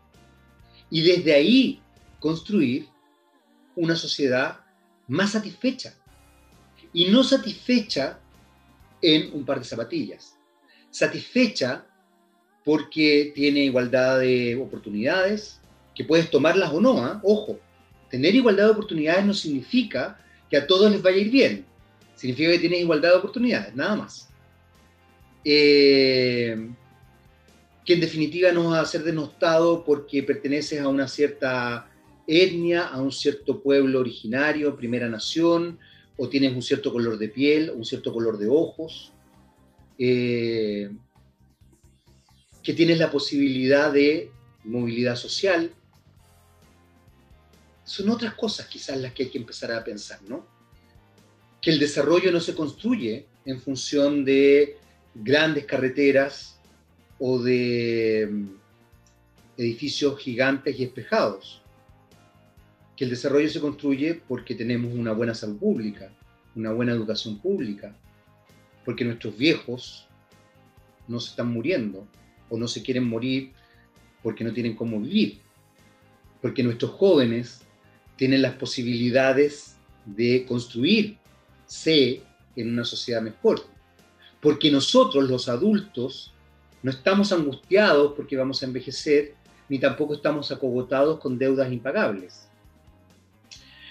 Y 0.90 1.02
desde 1.02 1.34
ahí 1.34 1.80
construir 2.20 2.88
una 3.74 3.96
sociedad 3.96 4.60
más 5.08 5.32
satisfecha. 5.32 5.94
Y 6.92 7.06
no 7.06 7.24
satisfecha 7.24 8.20
en 9.02 9.32
un 9.34 9.44
par 9.44 9.58
de 9.58 9.64
zapatillas. 9.64 10.36
Satisfecha 10.90 11.86
porque 12.64 13.32
tiene 13.34 13.60
igualdad 13.60 14.18
de 14.18 14.56
oportunidades, 14.56 15.60
que 15.96 16.04
puedes 16.04 16.30
tomarlas 16.30 16.72
o 16.72 16.80
no. 16.80 16.98
¿ah? 16.98 17.20
Ojo, 17.24 17.58
tener 18.10 18.34
igualdad 18.34 18.66
de 18.66 18.70
oportunidades 18.72 19.24
no 19.24 19.34
significa 19.34 20.20
que 20.48 20.56
a 20.56 20.66
todos 20.66 20.92
les 20.92 21.02
vaya 21.02 21.16
a 21.16 21.20
ir 21.20 21.30
bien. 21.30 21.64
Significa 22.14 22.52
que 22.52 22.58
tienes 22.58 22.80
igualdad 22.80 23.10
de 23.10 23.16
oportunidades, 23.16 23.74
nada 23.74 23.96
más. 23.96 24.28
Eh, 25.44 26.68
que 27.84 27.94
en 27.94 28.00
definitiva 28.00 28.52
no 28.52 28.70
vas 28.70 28.80
a 28.80 28.90
ser 28.90 29.04
denostado 29.04 29.84
porque 29.84 30.22
perteneces 30.22 30.80
a 30.80 30.88
una 30.88 31.08
cierta 31.08 31.88
etnia, 32.26 32.86
a 32.86 33.00
un 33.00 33.12
cierto 33.12 33.62
pueblo 33.62 34.00
originario, 34.00 34.76
primera 34.76 35.08
nación, 35.08 35.78
o 36.16 36.28
tienes 36.28 36.52
un 36.54 36.62
cierto 36.62 36.92
color 36.92 37.18
de 37.18 37.28
piel, 37.28 37.70
un 37.70 37.84
cierto 37.84 38.12
color 38.12 38.38
de 38.38 38.48
ojos, 38.48 39.12
eh, 39.98 40.90
que 42.62 42.72
tienes 42.72 42.98
la 42.98 43.10
posibilidad 43.10 43.92
de 43.92 44.30
movilidad 44.64 45.14
social. 45.14 45.72
Son 47.86 48.10
otras 48.10 48.34
cosas 48.34 48.66
quizás 48.66 48.98
las 48.98 49.12
que 49.12 49.22
hay 49.22 49.30
que 49.30 49.38
empezar 49.38 49.70
a 49.70 49.84
pensar, 49.84 50.20
¿no? 50.28 50.44
Que 51.62 51.70
el 51.70 51.78
desarrollo 51.78 52.32
no 52.32 52.40
se 52.40 52.52
construye 52.52 53.26
en 53.44 53.60
función 53.60 54.24
de 54.24 54.76
grandes 55.14 55.66
carreteras 55.66 56.58
o 57.20 57.38
de 57.38 58.28
mm, 58.28 58.48
edificios 59.56 60.18
gigantes 60.18 60.78
y 60.80 60.82
espejados. 60.82 61.62
Que 62.96 63.04
el 63.04 63.10
desarrollo 63.10 63.48
se 63.48 63.60
construye 63.60 64.14
porque 64.14 64.56
tenemos 64.56 64.92
una 64.92 65.12
buena 65.12 65.32
salud 65.32 65.56
pública, 65.56 66.10
una 66.56 66.72
buena 66.72 66.90
educación 66.90 67.38
pública, 67.38 67.96
porque 68.84 69.04
nuestros 69.04 69.38
viejos 69.38 70.08
no 71.06 71.20
se 71.20 71.30
están 71.30 71.52
muriendo 71.52 72.04
o 72.48 72.58
no 72.58 72.66
se 72.66 72.82
quieren 72.82 73.04
morir 73.04 73.52
porque 74.24 74.42
no 74.42 74.52
tienen 74.52 74.74
cómo 74.74 74.98
vivir, 74.98 75.38
porque 76.42 76.64
nuestros 76.64 76.90
jóvenes 76.90 77.60
tienen 78.16 78.42
las 78.42 78.54
posibilidades 78.54 79.76
de 80.04 80.44
construirse 80.46 82.22
en 82.56 82.72
una 82.72 82.84
sociedad 82.84 83.22
mejor, 83.22 83.66
porque 84.40 84.70
nosotros 84.70 85.28
los 85.28 85.48
adultos 85.48 86.32
no 86.82 86.90
estamos 86.90 87.32
angustiados 87.32 88.12
porque 88.16 88.36
vamos 88.36 88.62
a 88.62 88.66
envejecer, 88.66 89.34
ni 89.68 89.78
tampoco 89.78 90.14
estamos 90.14 90.50
acogotados 90.52 91.18
con 91.18 91.38
deudas 91.38 91.72
impagables. 91.72 92.48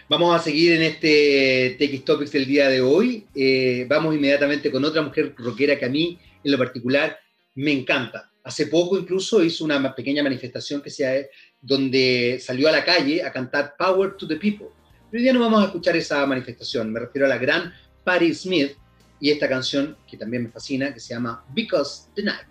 Vamos 0.08 0.36
a 0.36 0.44
seguir 0.44 0.74
en 0.74 0.84
este 0.84 1.76
TX 1.80 2.06
Topics 2.06 2.32
del 2.32 2.46
día 2.46 2.70
de 2.70 2.80
hoy. 2.80 3.26
Eh, 3.34 3.88
vamos 3.90 4.16
inmediatamente 4.16 4.72
con 4.72 4.86
otra 4.86 5.02
mujer 5.02 5.34
rockera 5.36 5.80
que 5.80 5.86
a 5.86 5.90
mí, 5.90 6.20
en 6.44 6.52
lo 6.52 6.60
particular, 6.60 7.18
me 7.56 7.72
encanta. 7.72 8.32
Hace 8.44 8.68
poco 8.68 9.00
incluso 9.00 9.44
hizo 9.44 9.66
una 9.66 9.96
pequeña 9.96 10.22
manifestación 10.22 10.82
que 10.84 10.92
sea, 10.92 11.16
donde 11.62 12.40
salió 12.42 12.68
a 12.70 12.72
la 12.72 12.84
calle 12.84 13.24
a 13.24 13.32
cantar 13.32 13.76
Power 13.78 14.16
to 14.18 14.28
the 14.28 14.36
People. 14.36 14.68
Pero 15.10 15.20
hoy 15.20 15.24
día 15.24 15.34
no 15.34 15.40
vamos 15.40 15.64
a 15.64 15.66
escuchar 15.66 15.96
esa 15.96 16.26
manifestación. 16.26 16.92
Me 16.92 17.00
refiero 17.00 17.26
a 17.26 17.30
la 17.30 17.38
gran 17.38 17.74
Patti 18.04 18.34
Smith 18.34 18.72
y 19.20 19.32
esta 19.32 19.48
canción 19.48 19.98
que 20.08 20.18
también 20.18 20.44
me 20.44 20.50
fascina, 20.50 20.94
que 20.94 21.00
se 21.00 21.14
llama 21.14 21.44
Because 21.54 22.10
the 22.16 22.24
Night. 22.24 22.48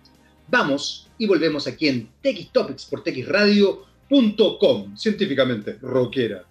Vamos 0.47 1.09
y 1.17 1.25
volvemos 1.25 1.67
aquí 1.67 1.87
en 1.87 2.09
TX 2.21 2.51
Topics 2.51 2.85
por 2.85 3.03
texradio.com, 3.03 4.97
científicamente 4.97 5.77
rockera. 5.81 6.45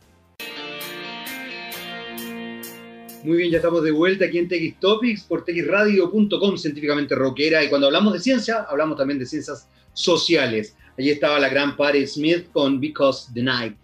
Muy 3.24 3.38
bien, 3.38 3.50
ya 3.50 3.56
estamos 3.56 3.82
de 3.82 3.90
vuelta 3.90 4.26
aquí 4.26 4.38
en 4.38 4.48
TX 4.48 4.80
Topics 4.80 5.24
por 5.24 5.46
texradio.com, 5.46 6.58
científicamente 6.58 7.14
rockera. 7.14 7.64
Y 7.64 7.68
cuando 7.68 7.86
hablamos 7.86 8.12
de 8.12 8.20
ciencia, 8.20 8.66
hablamos 8.68 8.98
también 8.98 9.18
de 9.18 9.24
ciencias 9.24 9.66
sociales. 9.94 10.76
Allí 10.98 11.10
estaba 11.10 11.38
la 11.38 11.48
gran 11.48 11.76
Patti 11.76 12.06
Smith 12.06 12.50
con 12.52 12.80
Because 12.80 13.32
the 13.34 13.42
Night. 13.42 13.76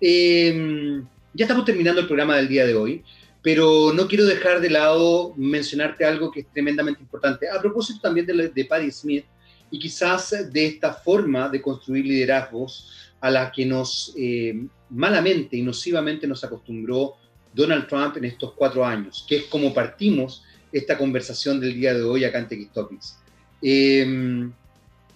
Em, 0.00 1.04
ya 1.32 1.44
estamos 1.44 1.64
terminando 1.64 2.00
el 2.00 2.06
programa 2.06 2.36
del 2.36 2.48
día 2.48 2.66
de 2.66 2.74
hoy, 2.74 3.02
pero 3.42 3.92
no 3.92 4.06
quiero 4.06 4.24
dejar 4.24 4.60
de 4.60 4.70
lado 4.70 5.34
mencionarte 5.36 6.04
algo 6.04 6.30
que 6.30 6.40
es 6.40 6.46
tremendamente 6.52 7.02
importante. 7.02 7.48
A 7.48 7.60
propósito 7.60 8.00
también 8.00 8.26
de, 8.26 8.48
de 8.48 8.64
Patti 8.64 8.90
Smith, 8.90 9.24
y 9.70 9.78
quizás 9.78 10.52
de 10.52 10.66
esta 10.66 10.92
forma 10.92 11.48
de 11.48 11.60
construir 11.60 12.06
liderazgos 12.06 13.10
a 13.20 13.30
la 13.30 13.50
que 13.50 13.66
nos 13.66 14.14
eh, 14.16 14.54
malamente 14.90 15.56
y 15.56 15.62
nocivamente 15.62 16.26
nos 16.28 16.44
acostumbró 16.44 17.14
Donald 17.52 17.88
Trump 17.88 18.16
en 18.16 18.26
estos 18.26 18.52
cuatro 18.52 18.84
años, 18.84 19.24
que 19.28 19.36
es 19.36 19.44
como 19.44 19.74
partimos 19.74 20.44
esta 20.70 20.96
conversación 20.96 21.58
del 21.58 21.74
día 21.74 21.94
de 21.94 22.02
hoy 22.02 22.24
acá 22.24 22.38
en 22.38 22.48
TX 22.48 22.72
Topics. 22.72 23.18
Em, 23.62 24.52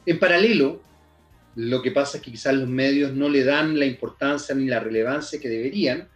en 0.07 0.19
paralelo, 0.19 0.81
lo 1.59 1.83
que 1.83 1.91
pasa 1.91 2.19
es 2.19 2.23
que 2.23 2.31
quizás 2.31 2.55
los 2.55 2.69
medios 2.69 3.13
no 3.15 3.29
le 3.29 3.43
dan 3.43 3.77
la 3.77 3.85
importancia 3.85 4.55
ni 4.55 4.67
la 4.67 4.79
relevancia 4.79 5.41
que 5.41 5.49
deberían. 5.49 6.07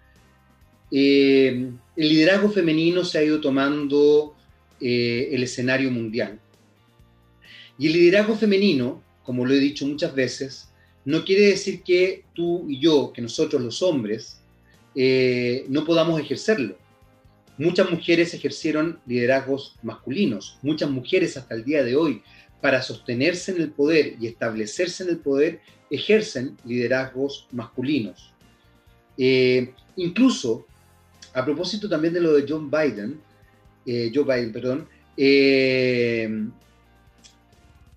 Em, 0.89 1.77
el 1.97 2.09
liderazgo 2.09 2.49
femenino 2.49 3.05
se 3.05 3.19
ha 3.19 3.25
ido 3.25 3.41
tomando 3.41 4.37
eh, 4.81 5.31
el 5.33 5.43
escenario 5.43 5.91
mundial. 5.91 6.39
Y 7.77 7.89
el 7.89 7.95
liderazgo 7.95 8.37
femenino, 8.37 9.03
como 9.25 9.45
lo 9.45 9.53
he 9.53 9.59
dicho 9.59 9.85
muchas 9.85 10.15
veces, 10.15 10.69
no 11.05 11.25
quiere 11.25 11.47
decir 11.49 11.83
que 11.83 12.23
tú 12.35 12.71
y 12.71 12.79
yo, 12.79 13.13
que 13.13 13.21
nosotros 13.21 13.61
los 13.61 13.83
hombres, 13.83 14.41
eh, 14.95 15.65
no 15.69 15.85
podamos 15.85 16.21
ejercerlo. 16.21 16.79
Muchas 17.59 17.91
mujeres 17.91 18.33
ejercieron 18.33 19.01
liderazgos 19.07 19.75
masculinos, 19.83 20.57
muchas 20.63 20.89
mujeres 20.89 21.37
hasta 21.37 21.57
el 21.57 21.65
día 21.65 21.83
de 21.83 21.97
hoy, 21.97 22.23
para 22.63 22.81
sostenerse 22.81 23.53
en 23.53 23.61
el 23.61 23.71
poder 23.71 24.15
y 24.19 24.27
establecerse 24.27 25.03
en 25.03 25.11
el 25.11 25.19
poder, 25.19 25.61
ejercen 25.91 26.57
liderazgos 26.65 27.47
masculinos. 27.53 28.33
Eh, 29.19 29.75
incluso, 29.97 30.67
a 31.35 31.45
propósito 31.45 31.87
también 31.91 32.15
de 32.15 32.21
lo 32.21 32.33
de 32.33 32.47
John 32.49 32.71
Biden, 32.71 33.21
eh, 33.85 34.11
Joe 34.15 34.25
Biden, 34.25 34.53
perdón, 34.53 34.89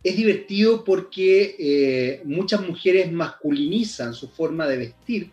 es 0.06 0.16
divertido 0.16 0.84
porque 0.84 1.56
eh, 1.58 2.22
muchas 2.26 2.62
mujeres 2.62 3.12
masculinizan 3.12 4.14
su 4.14 4.30
forma 4.30 4.68
de 4.68 4.78
vestir 4.78 5.32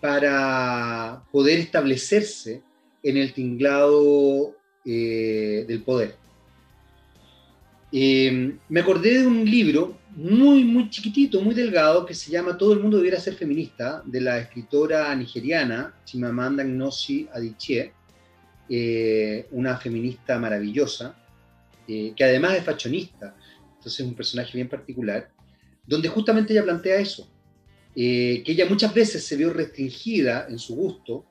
para 0.00 1.24
poder 1.32 1.58
establecerse 1.58 2.62
en 3.02 3.16
el 3.16 3.32
tinglado 3.32 4.54
eh, 4.84 5.64
del 5.66 5.82
poder. 5.82 6.14
Eh, 7.90 8.56
me 8.68 8.80
acordé 8.80 9.20
de 9.20 9.26
un 9.26 9.44
libro 9.44 9.98
muy, 10.14 10.64
muy 10.64 10.90
chiquitito, 10.90 11.40
muy 11.40 11.54
delgado, 11.54 12.04
que 12.04 12.14
se 12.14 12.30
llama 12.30 12.58
Todo 12.58 12.72
el 12.72 12.80
mundo 12.80 12.96
debiera 12.96 13.20
ser 13.20 13.34
feminista, 13.34 14.02
de 14.04 14.20
la 14.20 14.38
escritora 14.38 15.14
nigeriana 15.14 15.94
Chimamanda 16.04 16.64
Ngozi 16.64 17.28
Adichie, 17.32 17.92
una 19.52 19.78
feminista 19.78 20.38
maravillosa, 20.38 21.16
que 21.86 22.24
además 22.24 22.56
es 22.56 22.64
fashionista 22.64 23.34
entonces 23.78 24.00
es 24.00 24.06
un 24.06 24.14
personaje 24.14 24.52
bien 24.54 24.68
particular, 24.68 25.30
donde 25.86 26.08
justamente 26.08 26.52
ella 26.52 26.64
plantea 26.64 26.98
eso, 26.98 27.30
eh, 27.94 28.42
que 28.44 28.52
ella 28.52 28.66
muchas 28.68 28.92
veces 28.92 29.24
se 29.24 29.36
vio 29.36 29.52
restringida 29.52 30.46
en 30.48 30.58
su 30.58 30.74
gusto 30.74 31.24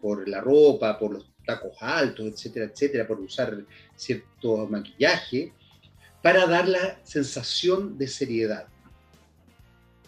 por 0.00 0.28
la 0.28 0.40
ropa, 0.40 0.98
por 0.98 1.14
los 1.14 1.32
tacos 1.46 1.72
altos, 1.80 2.26
etcétera, 2.26 2.66
etcétera, 2.66 3.06
por 3.06 3.20
usar 3.20 3.64
cierto 3.96 4.66
maquillaje, 4.68 5.52
para 6.24 6.46
dar 6.46 6.66
la 6.66 6.98
sensación 7.02 7.98
de 7.98 8.08
seriedad. 8.08 8.66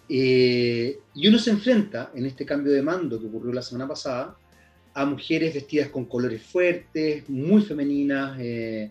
Eh, 0.09 0.99
y 1.14 1.29
uno 1.29 1.39
se 1.39 1.51
enfrenta 1.51 2.11
en 2.14 2.25
este 2.25 2.47
cambio 2.47 2.73
de 2.73 2.81
mando 2.81 3.21
que 3.21 3.27
ocurrió 3.27 3.53
la 3.53 3.61
semana 3.61 3.87
pasada 3.87 4.35
a 4.95 5.05
mujeres 5.05 5.53
vestidas 5.53 5.91
con 5.91 6.07
colores 6.07 6.43
fuertes, 6.43 7.29
muy 7.29 7.61
femeninas, 7.61 8.39
eh, 8.41 8.91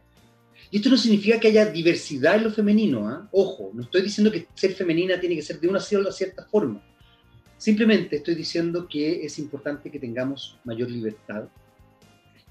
y 0.69 0.78
esto 0.78 0.91
no 0.91 0.97
significa 0.97 1.39
que 1.39 1.47
haya 1.47 1.65
diversidad 1.65 2.36
en 2.36 2.43
lo 2.43 2.51
femenino, 2.51 3.09
¿ah? 3.09 3.28
ojo, 3.32 3.71
no 3.73 3.82
estoy 3.82 4.03
diciendo 4.03 4.32
que 4.32 4.45
ser 4.53 4.73
femenina 4.73 5.19
tiene 5.19 5.36
que 5.36 5.41
ser 5.41 5.59
de 5.59 5.67
una 5.67 5.80
cierta, 5.80 6.45
forma. 6.45 6.80
Simplemente 7.57 8.17
estoy 8.17 8.36
diciendo 8.36 8.88
que 8.88 9.26
es 9.26 9.39
importante 9.39 9.89
que 9.89 9.97
tengamos 9.97 10.59
mayor 10.63 10.91
libertad, 10.91 11.45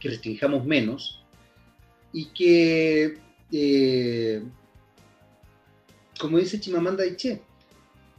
que 0.00 0.08
restringamos 0.08 0.66
menos 0.66 1.24
y 2.12 2.24
que, 2.26 3.18
eh, 3.52 4.42
como 6.18 6.38
dice 6.38 6.60
Chimamanda 6.60 7.06
Iche, 7.06 7.40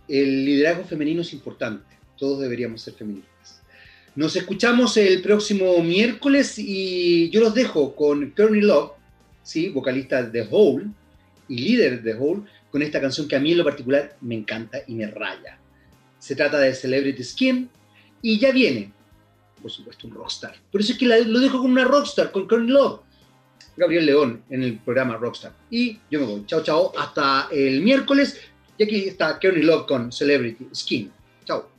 el 0.08 0.46
liderazgo 0.46 0.84
femenino 0.86 1.22
es 1.22 1.34
importante. 1.34 1.86
Todos 2.18 2.41
deberíamos 2.41 2.82
ser 2.82 2.93
feministas. 2.93 3.62
Nos 4.16 4.36
escuchamos 4.36 4.96
el 4.98 5.22
próximo 5.22 5.82
miércoles 5.84 6.58
y 6.58 7.30
yo 7.32 7.41
los 7.41 7.54
dejo 7.54 7.96
con 7.96 8.32
Courtney 8.32 8.62
Love 8.62 8.91
¿sí? 9.46 9.70
vocalista 9.70 10.24
de 10.24 10.41
The 10.41 10.48
Hole 10.52 10.88
y 11.48 11.60
líder 11.60 12.02
de 12.02 12.14
The 12.14 12.20
Hole, 12.20 12.41
con 12.72 12.82
esta 12.82 13.00
canción 13.00 13.28
que 13.28 13.36
a 13.36 13.39
mí 13.39 13.52
en 13.52 13.60
lo 13.60 13.64
particular 13.64 14.18
me 14.20 14.36
encanta 14.36 14.80
y 14.88 14.96
me 14.96 15.08
raya. 15.08 15.60
Se 16.20 16.36
trata 16.36 16.60
de 16.60 16.74
Celebrity 16.74 17.24
Skin 17.24 17.70
y 18.22 18.39
ya 18.39 18.52
viene, 18.52 18.91
por 19.62 19.72
supuesto, 19.72 20.08
un 20.08 20.16
rockstar. 20.16 20.56
Por 20.72 20.82
eso 20.82 20.93
es 20.93 20.98
que 20.98 21.06
lo 21.06 21.39
dejo 21.39 21.62
con 21.62 21.72
una 21.72 21.86
rockstar, 21.86 22.32
con 22.32 22.48
Courtney 22.48 22.72
Love. 22.72 23.02
Gabriel 23.78 24.05
León 24.05 24.43
en 24.49 24.63
el 24.63 24.78
programa 24.80 25.17
Rockstar. 25.17 25.53
Y 25.69 25.99
yo 26.09 26.19
me 26.19 26.26
voy. 26.26 26.45
Chao, 26.45 26.63
chao. 26.63 26.93
Hasta 26.97 27.47
el 27.51 27.82
miércoles. 27.82 28.39
Y 28.78 28.84
aquí 28.84 29.07
está 29.07 29.39
Courtney 29.39 29.63
Love 29.63 29.86
con 29.88 30.11
Celebrity 30.11 30.67
Skin. 30.73 31.11
Chao. 31.45 31.74